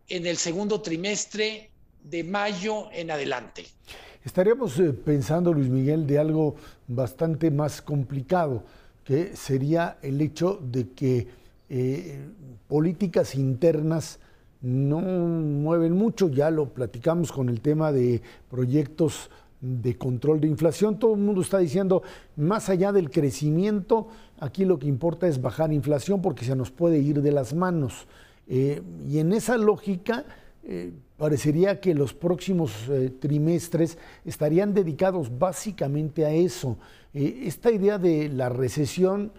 [0.09, 1.71] en el segundo trimestre
[2.03, 3.65] de mayo en adelante.
[4.23, 6.55] Estaríamos eh, pensando, Luis Miguel, de algo
[6.87, 8.65] bastante más complicado,
[9.03, 11.27] que sería el hecho de que
[11.69, 12.19] eh,
[12.67, 14.19] políticas internas
[14.61, 20.99] no mueven mucho, ya lo platicamos con el tema de proyectos de control de inflación,
[20.99, 22.03] todo el mundo está diciendo,
[22.35, 24.07] más allá del crecimiento,
[24.39, 28.07] aquí lo que importa es bajar inflación porque se nos puede ir de las manos.
[28.47, 30.25] Eh, y en esa lógica,
[30.63, 36.77] eh, parecería que los próximos eh, trimestres estarían dedicados básicamente a eso.
[37.13, 39.31] esta idea de la recesión,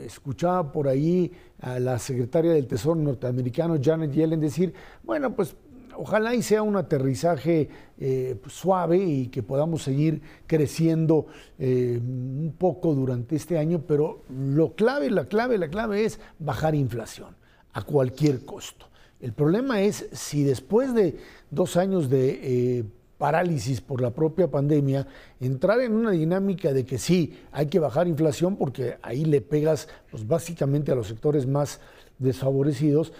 [0.00, 4.72] escuchaba por ahí a la secretaria del Tesoro norteamericano, Janet Yellen, decir,
[5.02, 5.56] bueno, pues
[5.98, 7.68] ojalá y sea un aterrizaje
[7.98, 11.26] eh, suave y que podamos seguir creciendo
[11.58, 16.74] eh, un poco durante este año, pero lo clave, la clave, la clave es bajar
[16.74, 17.36] inflación
[17.72, 18.86] a cualquier costo.
[19.20, 21.16] El problema es si después de
[21.50, 22.84] dos años de eh,
[23.18, 25.06] parálisis por la propia pandemia,
[25.40, 29.88] entrar en una dinámica de que sí, hay que bajar inflación porque ahí le pegas
[30.10, 31.80] pues, básicamente a los sectores más
[32.18, 33.12] desfavorecidos,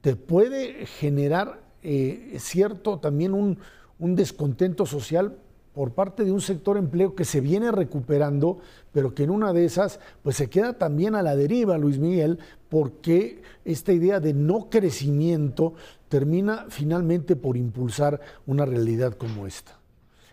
[0.00, 3.58] te puede generar eh, cierto también un,
[3.98, 5.38] descontento social
[5.74, 8.58] por parte de un sector empleo que se viene recuperando,
[8.92, 12.38] pero que en una de esas pues se queda también a la deriva, Luis Miguel,
[12.68, 15.74] porque esta idea de no crecimiento
[16.08, 19.78] termina finalmente por impulsar una realidad como esta.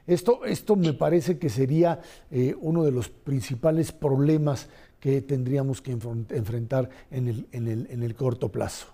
[0.07, 4.67] Esto, esto me parece que sería eh, uno de los principales problemas
[4.99, 8.87] que tendríamos que enfrentar en el, en el, en el corto plazo.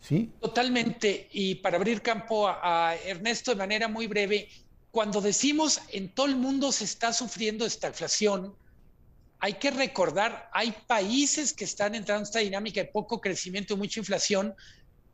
[0.00, 0.30] ¿Sí?
[0.40, 1.28] Totalmente.
[1.32, 4.48] Y para abrir campo a, Ernesto de manera muy breve,
[4.90, 8.54] cuando decimos en todo el mundo se está sufriendo esta inflación,
[9.40, 13.76] hay que recordar, hay países que están entrando en esta dinámica de poco crecimiento y
[13.76, 14.54] mucha inflación,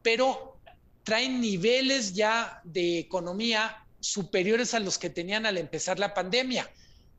[0.02, 0.58] pero
[1.02, 6.70] traen niveles ya de economía superiores a los que tenían al empezar la pandemia.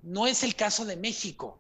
[0.02, 1.60] No es el caso de México.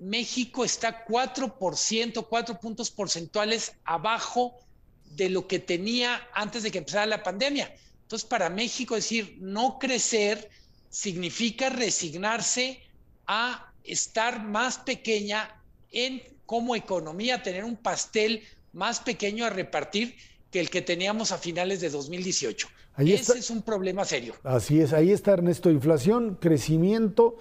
[0.00, 4.58] México está 4%, 4 puntos porcentuales abajo
[5.04, 7.72] de lo que tenía antes de que empezara la pandemia.
[8.10, 10.50] Entonces, para México decir no crecer
[10.88, 12.80] significa resignarse
[13.28, 18.42] a estar más pequeña en como economía, tener un pastel
[18.72, 20.16] más pequeño a repartir
[20.50, 22.66] que el que teníamos a finales de 2018.
[22.98, 24.34] Ese es un problema serio.
[24.42, 27.36] Así es, ahí está Ernesto, inflación, crecimiento,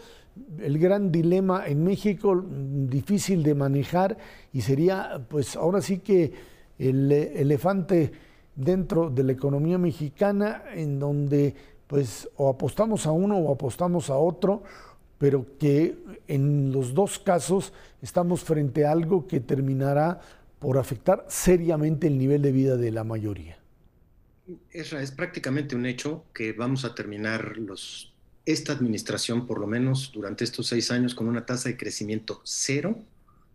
[0.60, 4.20] el gran dilema en México, difícil de manejar
[4.54, 6.32] y sería, pues ahora sí que
[6.78, 8.29] el elefante
[8.60, 11.56] dentro de la economía mexicana en donde
[11.88, 14.64] pues o apostamos a uno o apostamos a otro,
[15.18, 15.98] pero que
[16.28, 20.20] en los dos casos estamos frente a algo que terminará
[20.60, 23.58] por afectar seriamente el nivel de vida de la mayoría.
[24.72, 27.56] Es, es prácticamente un hecho que vamos a terminar
[28.46, 33.00] esta administración, por lo menos durante estos seis años, con una tasa de crecimiento cero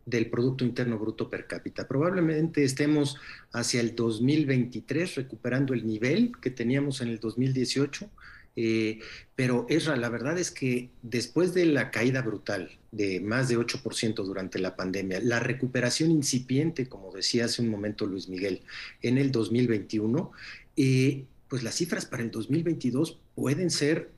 [0.07, 1.89] del Producto Interno Bruto per cápita.
[1.89, 3.17] Probablemente estemos
[3.53, 8.11] hacia el 2023 recuperando el nivel que teníamos en el 2018
[8.57, 9.01] eh,
[9.35, 14.59] pero la verdad es que después de la caída brutal de más de 8% durante
[14.61, 18.63] la pandemia, la recuperación incipiente, como decía hace un momento Luis Miguel,
[19.03, 20.31] en el 2021,
[20.77, 24.11] eh, pues las cifras para el 2022 pueden ser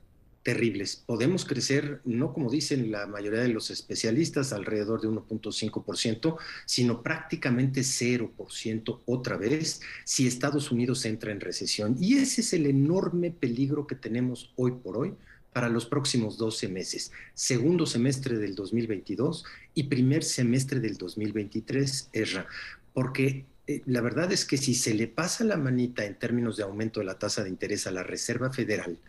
[0.46, 0.94] terribles.
[0.94, 7.80] Podemos crecer, no como dicen la mayoría de los especialistas, alrededor de 1.5%, sino prácticamente
[7.80, 11.96] 0% otra vez si Estados Unidos entra en recesión.
[11.98, 15.14] Y ese es el enorme peligro que tenemos hoy por hoy
[15.52, 19.44] para los próximos 12 meses, segundo semestre del 2022
[19.74, 22.46] y primer semestre del 2023, Erra,
[22.94, 26.62] porque eh, la verdad es que si se le pasa la manita en términos de
[26.62, 29.00] aumento de la tasa de interés a la Reserva Federal,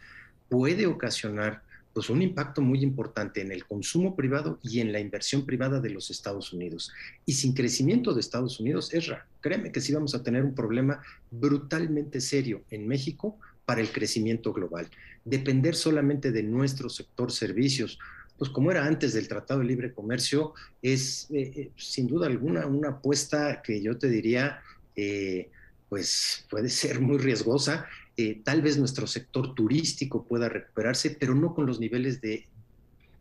[0.49, 1.61] puede ocasionar
[1.97, 5.89] pues un impacto muy importante en el consumo privado y en la inversión privada de
[5.89, 6.91] los Estados Unidos.
[7.25, 11.01] Y sin crecimiento de Estados Unidos, Esra, créeme que sí vamos a tener un problema
[11.31, 14.87] brutalmente serio en México para el crecimiento global.
[15.25, 17.97] Depender solamente de nuestro sector servicios,
[18.37, 22.67] pues como era antes del Tratado de Libre Comercio, es eh, eh, sin duda alguna
[22.67, 24.61] una apuesta que yo te diría,
[24.95, 25.49] eh,
[25.89, 27.87] pues puede ser muy riesgosa
[28.19, 32.47] eh, tal vez nuestro sector turístico pueda recuperarse, pero no con los niveles de,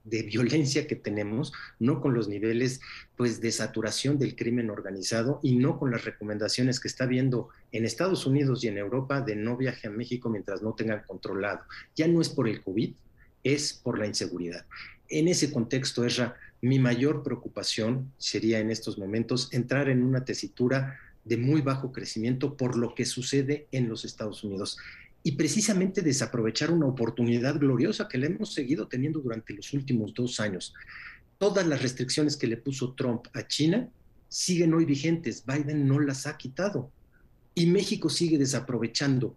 [0.05, 2.81] violencia que tenemos, no con los niveles
[3.17, 7.85] pues, de saturación del crimen organizado y no con las recomendaciones que está viendo en
[7.85, 11.61] Estados Unidos y en Europa de no viaje a México mientras no tengan controlado.
[11.95, 12.95] Ya no es por el COVID,
[13.43, 14.65] es por la inseguridad.
[15.09, 20.99] En ese contexto, Esra, mi mayor preocupación sería en estos momentos entrar en una tesitura
[21.27, 24.79] de muy bajo crecimiento por lo que sucede en los Estados Unidos.
[25.23, 30.39] Y precisamente desaprovechar una oportunidad gloriosa que le hemos seguido teniendo durante los últimos dos
[30.39, 30.73] años.
[31.39, 33.89] Todas las restricciones que le puso Trump a China
[34.29, 36.91] siguen hoy vigentes, Biden no las ha quitado.
[37.55, 39.35] Y México sigue desaprovechando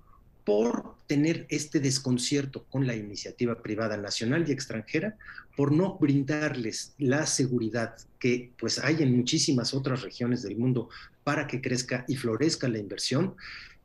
[0.49, 5.15] por tener este desconcierto con la iniciativa privada nacional y extranjera,
[5.55, 10.89] por no brindarles la seguridad que pues hay en muchísimas otras regiones del mundo
[11.23, 13.35] para que crezca y florezca la inversión,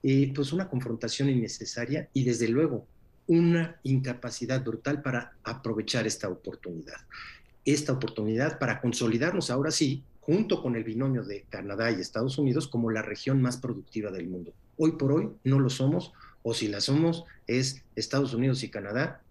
[0.02, 2.86] eh, pues una confrontación innecesaria y desde luego
[3.26, 6.96] una incapacidad brutal para aprovechar esta oportunidad.
[7.66, 12.68] Esta oportunidad para consolidarnos ahora sí, junto con el binomio de Canadá y Estados Unidos,
[12.68, 14.54] como la región más productiva del mundo.
[14.78, 16.14] Hoy por hoy no lo somos,
[16.44, 19.22] o si la somos, es Estados Unidos y Canadá,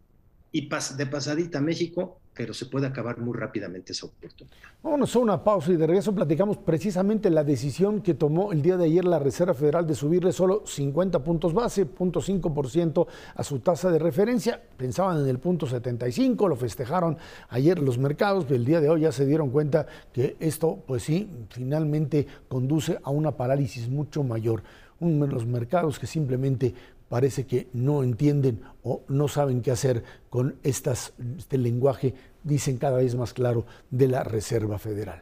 [0.52, 4.58] y de pasadita México, pero se puede acabar muy rápidamente esa oportunidad.
[4.82, 8.76] Vámonos a una pausa y de regreso platicamos precisamente la decisión que tomó el día
[8.76, 13.92] de ayer la Reserva Federal de subirle solo 50 puntos base, 0.5% a su tasa
[13.92, 14.60] de referencia.
[14.76, 17.18] Pensaban en el punto 75, lo festejaron
[17.50, 21.04] ayer los mercados, pero el día de hoy ya se dieron cuenta que esto, pues
[21.04, 24.64] sí, finalmente conduce a una parálisis mucho mayor.
[25.00, 26.74] Los mercados que simplemente
[27.14, 32.98] parece que no entienden o no saben qué hacer con estas, este lenguaje, dicen cada
[32.98, 35.22] vez más claro, de la Reserva Federal.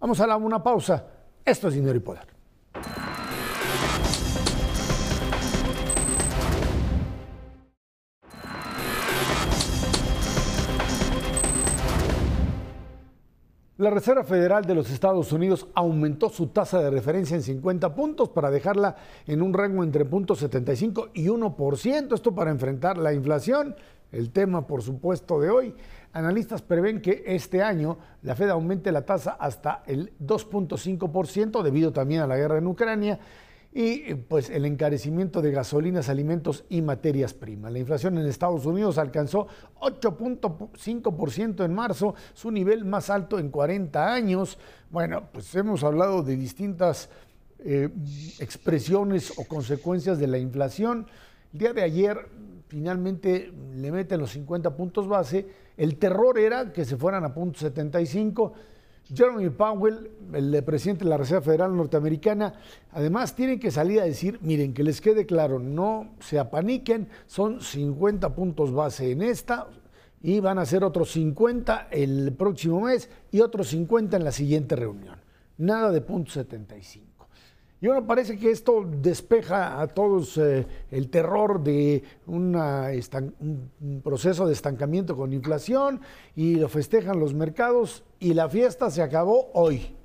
[0.00, 1.02] Vamos a dar una pausa.
[1.42, 2.26] Esto es Dinero y Poder.
[13.80, 18.28] La Reserva Federal de los Estados Unidos aumentó su tasa de referencia en 50 puntos
[18.28, 18.94] para dejarla
[19.26, 23.74] en un rango entre 0.75 y 1%, esto para enfrentar la inflación.
[24.12, 25.74] El tema, por supuesto, de hoy.
[26.12, 32.20] Analistas prevén que este año la Fed aumente la tasa hasta el 2.5% debido también
[32.20, 33.18] a la guerra en Ucrania
[33.72, 37.72] y pues el encarecimiento de gasolinas, alimentos y materias primas.
[37.72, 39.46] La inflación en Estados Unidos alcanzó
[39.80, 44.58] 8.5% en marzo, su nivel más alto en 40 años.
[44.90, 47.10] Bueno, pues hemos hablado de distintas
[47.60, 47.90] eh,
[48.40, 51.06] expresiones o consecuencias de la inflación.
[51.52, 52.28] El día de ayer
[52.66, 55.46] finalmente le meten los 50 puntos base.
[55.76, 58.52] El terror era que se fueran a punto 75
[59.12, 62.54] Jeremy Powell, el presidente de la Reserva Federal Norteamericana,
[62.92, 67.60] además tiene que salir a decir, miren, que les quede claro, no se apaniquen, son
[67.60, 69.68] 50 puntos base en esta
[70.22, 74.76] y van a ser otros 50 el próximo mes y otros 50 en la siguiente
[74.76, 75.18] reunión.
[75.58, 77.09] Nada de punto 75.
[77.82, 82.52] Y bueno, parece que esto despeja a todos eh, el terror de un
[84.04, 86.00] proceso de estancamiento con inflación
[86.36, 89.96] y lo festejan los mercados y la fiesta se acabó hoy.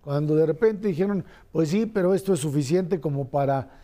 [0.00, 3.80] Cuando de repente dijeron, pues sí, pero esto es suficiente como para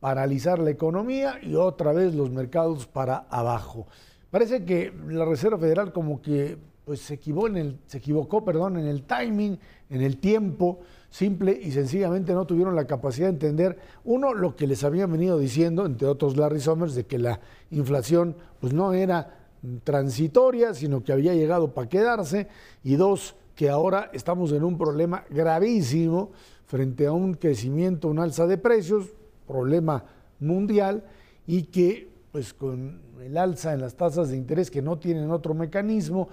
[0.00, 3.86] paralizar la economía y otra vez los mercados para abajo.
[4.30, 8.78] Parece que la Reserva Federal como que pues se equivocó en el, se equivocó, perdón,
[8.78, 9.58] en el timing,
[9.90, 10.78] en el tiempo
[11.16, 15.38] simple y sencillamente no tuvieron la capacidad de entender, uno, lo que les habían venido
[15.38, 17.40] diciendo, entre otros Larry Summers, de que la
[17.70, 19.38] inflación pues no era
[19.82, 22.48] transitoria, sino que había llegado para quedarse,
[22.84, 26.32] y dos, que ahora estamos en un problema gravísimo
[26.66, 29.06] frente a un crecimiento, un alza de precios,
[29.46, 30.04] problema
[30.38, 31.02] mundial,
[31.46, 35.54] y que pues con el alza en las tasas de interés que no tienen otro
[35.54, 36.28] mecanismo,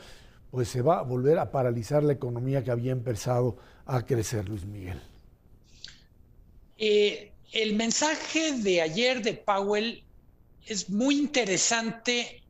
[0.53, 4.65] pues se va a volver a paralizar la economía que había empezado a crecer, Luis
[4.65, 5.01] Miguel.
[6.77, 10.03] Eh, el mensaje de ayer de Powell
[10.67, 12.43] es muy interesante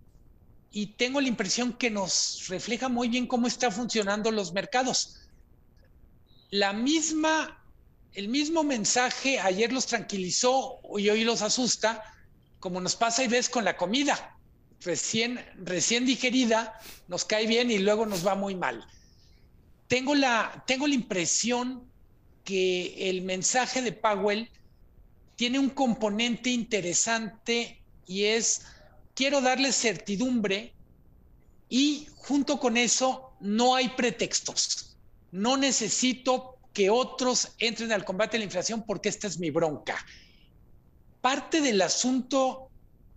[0.69, 5.21] y tengo la impresión que nos refleja muy bien cómo están funcionando los mercados.
[6.49, 7.57] La misma,
[8.15, 12.03] el mismo mensaje ayer los tranquilizó y hoy los asusta,
[12.59, 14.32] como nos pasa y ves con la comida
[14.85, 18.85] recién, recién digerida, nos cae bien y luego nos va muy mal.
[19.87, 21.89] Tengo la, tengo la impresión
[22.43, 24.49] que el mensaje de Powell
[25.35, 28.63] tiene un componente interesante y es,
[29.13, 30.73] quiero darle certidumbre
[31.69, 34.95] y junto con eso no hay pretextos.
[35.31, 40.03] No necesito que otros entren al combate a la inflación porque esta es mi bronca.
[41.21, 42.69] Parte del asunto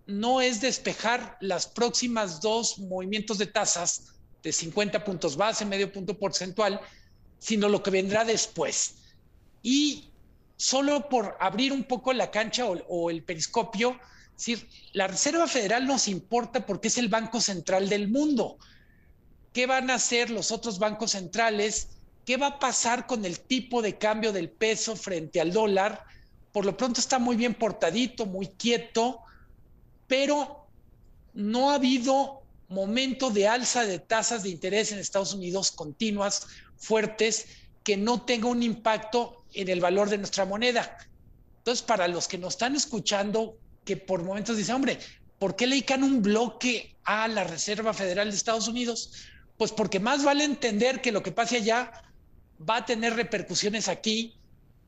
[0.07, 6.17] no es despejar las próximas dos movimientos de tasas de 50 puntos base, medio punto
[6.17, 6.79] porcentual,
[7.39, 8.95] sino lo que vendrá después.
[9.61, 10.09] Y
[10.55, 13.99] solo por abrir un poco la cancha o, el periscopio,
[14.33, 18.57] decir, la Reserva Federal nos importa porque es el banco central del mundo.
[19.51, 21.89] ¿Qué van a hacer los otros bancos centrales?
[22.25, 26.05] ¿Qué va a pasar con el tipo de cambio del peso frente al dólar?
[26.53, 29.21] Por lo pronto está muy bien portadito, muy quieto
[30.07, 30.67] pero
[31.33, 36.47] no ha habido momento de alza de tasas de interés en Estados Unidos continuas,
[36.77, 37.45] fuertes,
[37.83, 40.97] que no tenga un impacto en el valor de nuestra moneda.
[41.59, 44.99] Entonces, para los que nos están escuchando, que por momentos dicen, hombre,
[45.39, 49.11] ¿por qué le dedican un bloque a la Reserva Federal de Estados Unidos?
[49.57, 51.91] Pues porque más vale entender que lo que pase allá
[52.69, 54.35] va a tener repercusiones aquí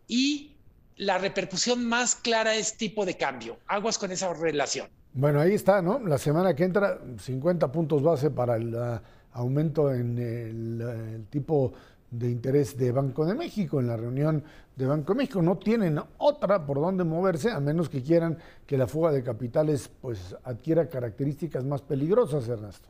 [0.07, 0.55] y
[0.95, 3.59] la repercusión más clara es tipo de cambio.
[3.67, 4.89] Aguas con esa relación.
[5.13, 5.99] Bueno, ahí está, ¿no?
[5.99, 8.99] La semana que entra, 50 puntos base para el uh,
[9.33, 11.73] aumento en el, tipo
[12.11, 14.43] de interés de Banco de México, en la reunión
[14.75, 15.41] de Banco de México.
[15.41, 19.89] No tienen otra por donde moverse, a menos que quieran que la fuga de capitales
[20.01, 22.89] pues adquiera características más peligrosas, Ernesto.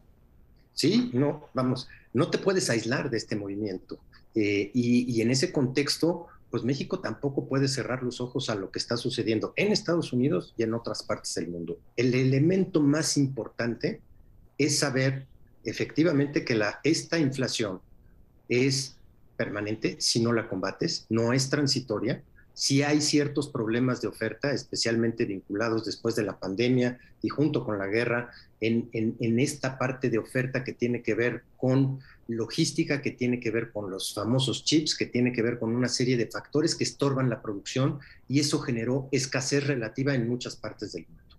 [0.73, 3.97] Sí, no, vamos, no te puedes aislar de este movimiento.
[4.35, 8.71] Eh, y, y en ese contexto, pues México tampoco puede cerrar los ojos a lo
[8.71, 11.79] que está sucediendo en Estados Unidos y en otras partes del mundo.
[11.95, 14.01] El elemento más importante
[14.57, 15.27] es saber
[15.63, 17.81] efectivamente que esta inflación
[18.47, 18.95] es
[19.37, 22.21] permanente si no la combates, no es transitoria.
[22.53, 27.77] Si hay ciertos problemas de oferta, especialmente vinculados después de la pandemia y junto con
[27.77, 33.39] la guerra, en, esta parte de oferta que tiene que ver con logística, que tiene
[33.39, 36.75] que ver con los famosos chips, que tiene que ver con una serie de factores
[36.75, 41.35] que estorban la producción y eso generó escasez relativa en muchas partes del mundo.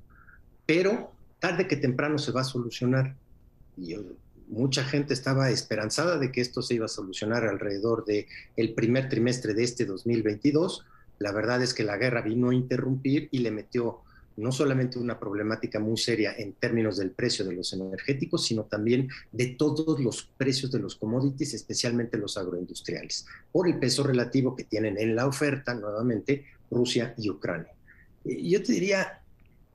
[0.67, 3.17] Pero tarde que temprano se va a solucionar.
[3.79, 3.97] Y
[4.49, 8.27] mucha gente estaba esperanzada de que esto se iba a solucionar alrededor del
[8.57, 10.85] el primer trimestre de este 2022
[11.21, 14.01] la verdad es que la guerra vino a interrumpir y le metió
[14.41, 19.09] no solamente una problemática muy seria en términos del precio de los energéticos, sino también
[19.31, 24.65] de todos los precios de los commodities, especialmente los agroindustriales, por el peso relativo que
[24.65, 27.73] tienen en la oferta, nuevamente, Rusia y Ucrania.
[28.25, 29.23] Yo te diría,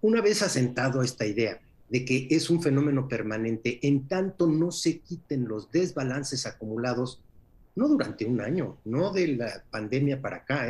[0.02, 1.60] una vez asentado esta idea
[1.90, 7.22] de que es un fenómeno permanente, en tanto no se quiten los desbalances acumulados,
[7.76, 10.70] no durante un año, no de la pandemia para acá,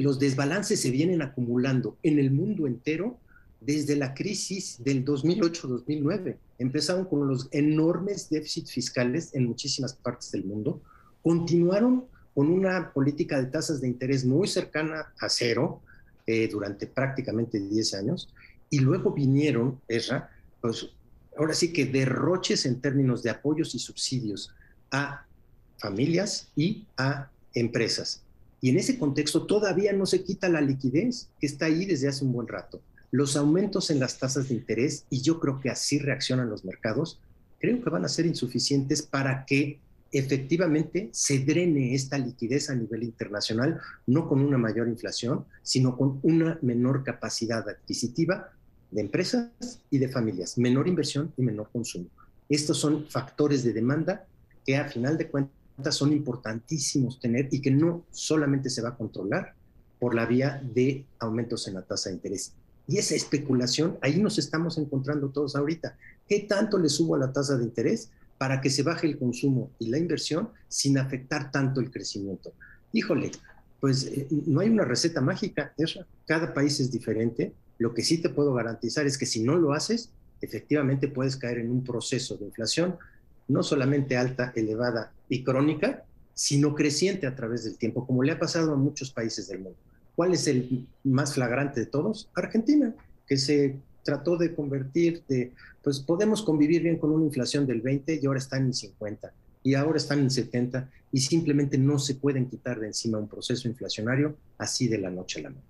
[0.00, 3.18] es los desbalances se vienen acumulando en el mundo entero
[3.60, 6.36] desde la crisis del 2008-2009.
[6.58, 10.80] Empezaron con los enormes déficits fiscales en muchísimas partes del mundo,
[11.22, 15.80] continuaron con una política de tasas de interés muy cercana a cero
[16.26, 18.32] eh, durante prácticamente 10 años,
[18.70, 20.30] y luego vinieron, Esra,
[20.60, 20.88] pues
[21.36, 24.54] ahora sí que derroches en términos de apoyos y subsidios
[24.90, 25.26] a
[25.78, 28.22] familias y a empresas.
[28.60, 32.24] Y en ese contexto todavía no se quita la liquidez que está ahí desde hace
[32.24, 32.80] un buen rato.
[33.10, 37.20] Los aumentos en las tasas de interés, y yo creo que así reaccionan los mercados,
[37.58, 39.80] creo que van a ser insuficientes para que
[40.12, 46.18] efectivamente se drene esta liquidez a nivel internacional, no con una mayor inflación, sino con
[46.22, 48.50] una menor capacidad adquisitiva
[48.90, 49.50] de empresas
[49.90, 52.06] y de familias, menor inversión y menor consumo.
[52.48, 54.26] Estos son factores de demanda
[54.66, 55.59] que a final de cuentas
[55.90, 59.54] son importantísimos tener y que no solamente se va a controlar
[59.98, 62.52] por la vía de aumentos en la tasa de interés.
[62.86, 65.96] Y esa especulación, ahí nos estamos encontrando todos ahorita.
[66.28, 69.70] ¿Qué tanto le subo a la tasa de interés para que se baje el consumo
[69.78, 72.52] y la inversión sin afectar tanto el crecimiento?
[72.92, 73.30] Híjole,
[73.80, 75.74] pues eh, no hay una receta mágica,
[76.26, 77.52] cada país es diferente.
[77.78, 80.10] Lo que sí te puedo garantizar es que si no lo haces,
[80.40, 82.96] efectivamente puedes caer en un proceso de inflación
[83.50, 88.38] no solamente alta, elevada y crónica, sino creciente a través del tiempo, como le ha
[88.38, 89.78] pasado a muchos países del mundo.
[90.14, 92.28] ¿Cuál es el más flagrante de todos?
[92.34, 92.94] Argentina,
[93.26, 98.20] que se trató de convertir de, pues podemos convivir bien con una inflación del 20
[98.22, 99.32] y ahora están en 50
[99.62, 103.68] y ahora están en 70 y simplemente no se pueden quitar de encima un proceso
[103.68, 105.69] inflacionario así de la noche a la mañana.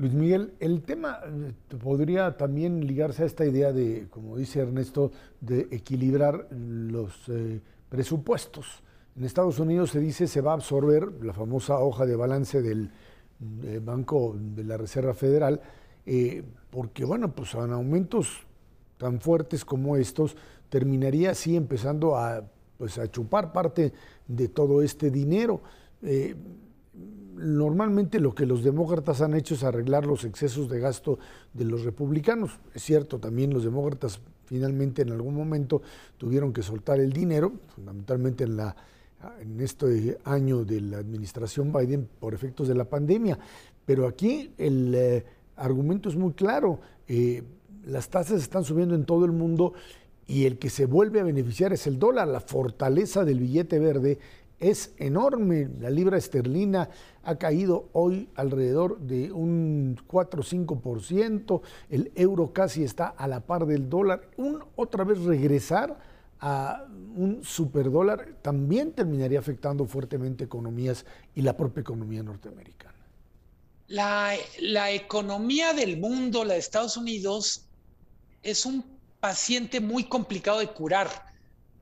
[0.00, 5.12] Luis Miguel, el tema eh, podría también ligarse a esta idea de, como dice Ernesto,
[5.42, 8.82] de equilibrar los eh, presupuestos.
[9.14, 12.90] En Estados Unidos se dice se va a absorber la famosa hoja de balance del
[13.62, 15.60] eh, Banco de la Reserva Federal,
[16.70, 18.46] porque bueno, pues en aumentos
[18.96, 20.34] tan fuertes como estos,
[20.70, 22.42] terminaría así empezando a,
[22.78, 23.92] pues, a chupar parte
[24.26, 25.60] de todo este dinero
[27.40, 31.18] normalmente lo que los demócratas han hecho es arreglar los excesos de gasto
[31.54, 32.52] de los republicanos.
[32.74, 35.80] Es cierto, también los demócratas finalmente en algún momento
[36.18, 38.76] tuvieron que soltar el dinero, fundamentalmente en, la,
[39.40, 43.38] en este año de la administración Biden por efectos de la pandemia.
[43.86, 45.24] Pero aquí el eh,
[45.56, 46.80] argumento es muy claro.
[47.08, 47.42] Eh,
[47.86, 49.72] las tasas están subiendo en todo el mundo
[50.26, 52.28] y el que se vuelve a beneficiar es el dólar.
[52.28, 54.18] La fortaleza del billete verde
[54.60, 55.68] es enorme.
[55.80, 56.88] La libra esterlina
[57.24, 63.40] ha caído hoy alrededor de un 4 o 5%, el euro casi está a la
[63.40, 64.30] par del dólar.
[64.36, 65.98] Un, otra vez regresar
[66.40, 66.86] a
[67.16, 71.04] un superdólar también terminaría afectando fuertemente economías
[71.34, 72.94] y la propia economía norteamericana.
[73.88, 77.66] La, la economía del mundo, la de Estados Unidos,
[78.42, 78.84] es un
[79.18, 81.08] paciente muy complicado de curar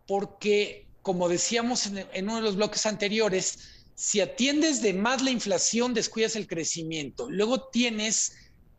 [0.07, 3.61] porque como decíamos en, uno de los bloques anteriores,
[3.95, 7.31] si atiendes de más la inflación, descuidas el crecimiento.
[7.31, 8.33] Luego tienes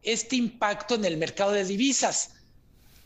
[0.04, 2.34] este impacto en el mercado de divisas.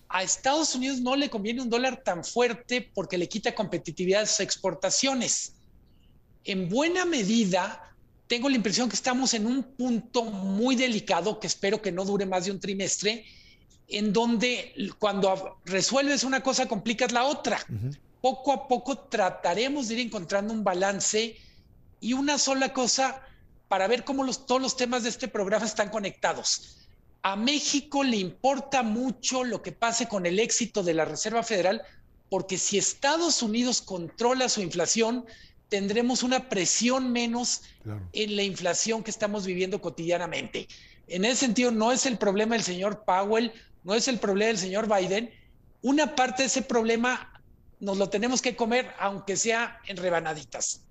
[0.09, 4.25] A Estados Unidos no le conviene un dólar tan fuerte porque le quita competitividad a
[4.25, 5.53] sus exportaciones.
[6.43, 7.95] En buena medida,
[8.27, 12.25] tengo la impresión que estamos en un punto muy delicado, que espero que no dure
[12.25, 13.23] más de un trimestre,
[13.87, 17.65] en donde cuando resuelves una cosa, complicas la otra
[18.23, 21.35] poco a poco trataremos de ir encontrando un balance
[21.99, 23.21] y una sola cosa
[23.67, 26.77] para ver cómo los, todos los temas de este programa están conectados.
[27.21, 31.81] A México le importa mucho lo que pase con el éxito de la Reserva Federal,
[32.29, 35.25] porque si Estados Unidos controla su inflación,
[35.67, 37.63] tendremos una presión menos
[38.13, 40.69] en la inflación que estamos viviendo cotidianamente.
[41.09, 43.51] En ese sentido, no es el problema del señor Powell,
[43.83, 45.29] no es el problema del señor Biden.
[45.81, 47.32] Una parte de ese problema
[47.83, 50.81] nos lo tenemos que comer, aunque sea en rebanaditas.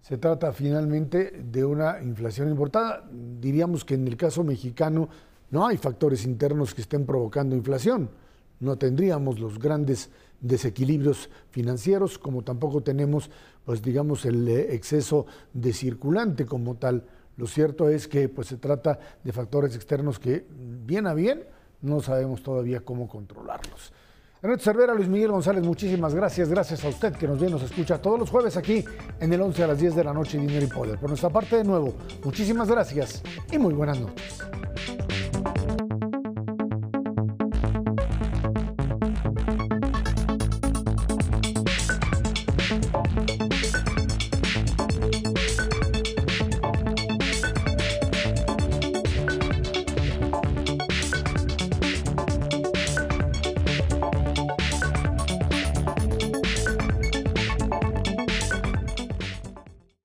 [0.00, 3.06] Se trata finalmente de una inflación importada.
[3.12, 5.08] Diríamos que en el caso mexicano
[5.50, 8.10] no hay factores internos que estén provocando inflación.
[8.60, 13.30] No tendríamos los grandes desequilibrios financieros, como tampoco tenemos,
[13.64, 17.04] pues digamos, el eh, exceso de circulante como tal.
[17.36, 21.44] Lo cierto es que pues, se trata de factores externos que, bien a bien,
[21.82, 23.92] no sabemos todavía cómo controlarlos.
[24.40, 26.48] Ernesto Cervera, Luis Miguel González, muchísimas gracias.
[26.48, 28.84] Gracias a usted que nos y nos escucha todos los jueves aquí
[29.18, 30.96] en el 11 a las 10 de la noche, Dinero y Poder.
[30.96, 33.20] Por nuestra parte, de nuevo, muchísimas gracias
[33.50, 34.38] y muy buenas noches.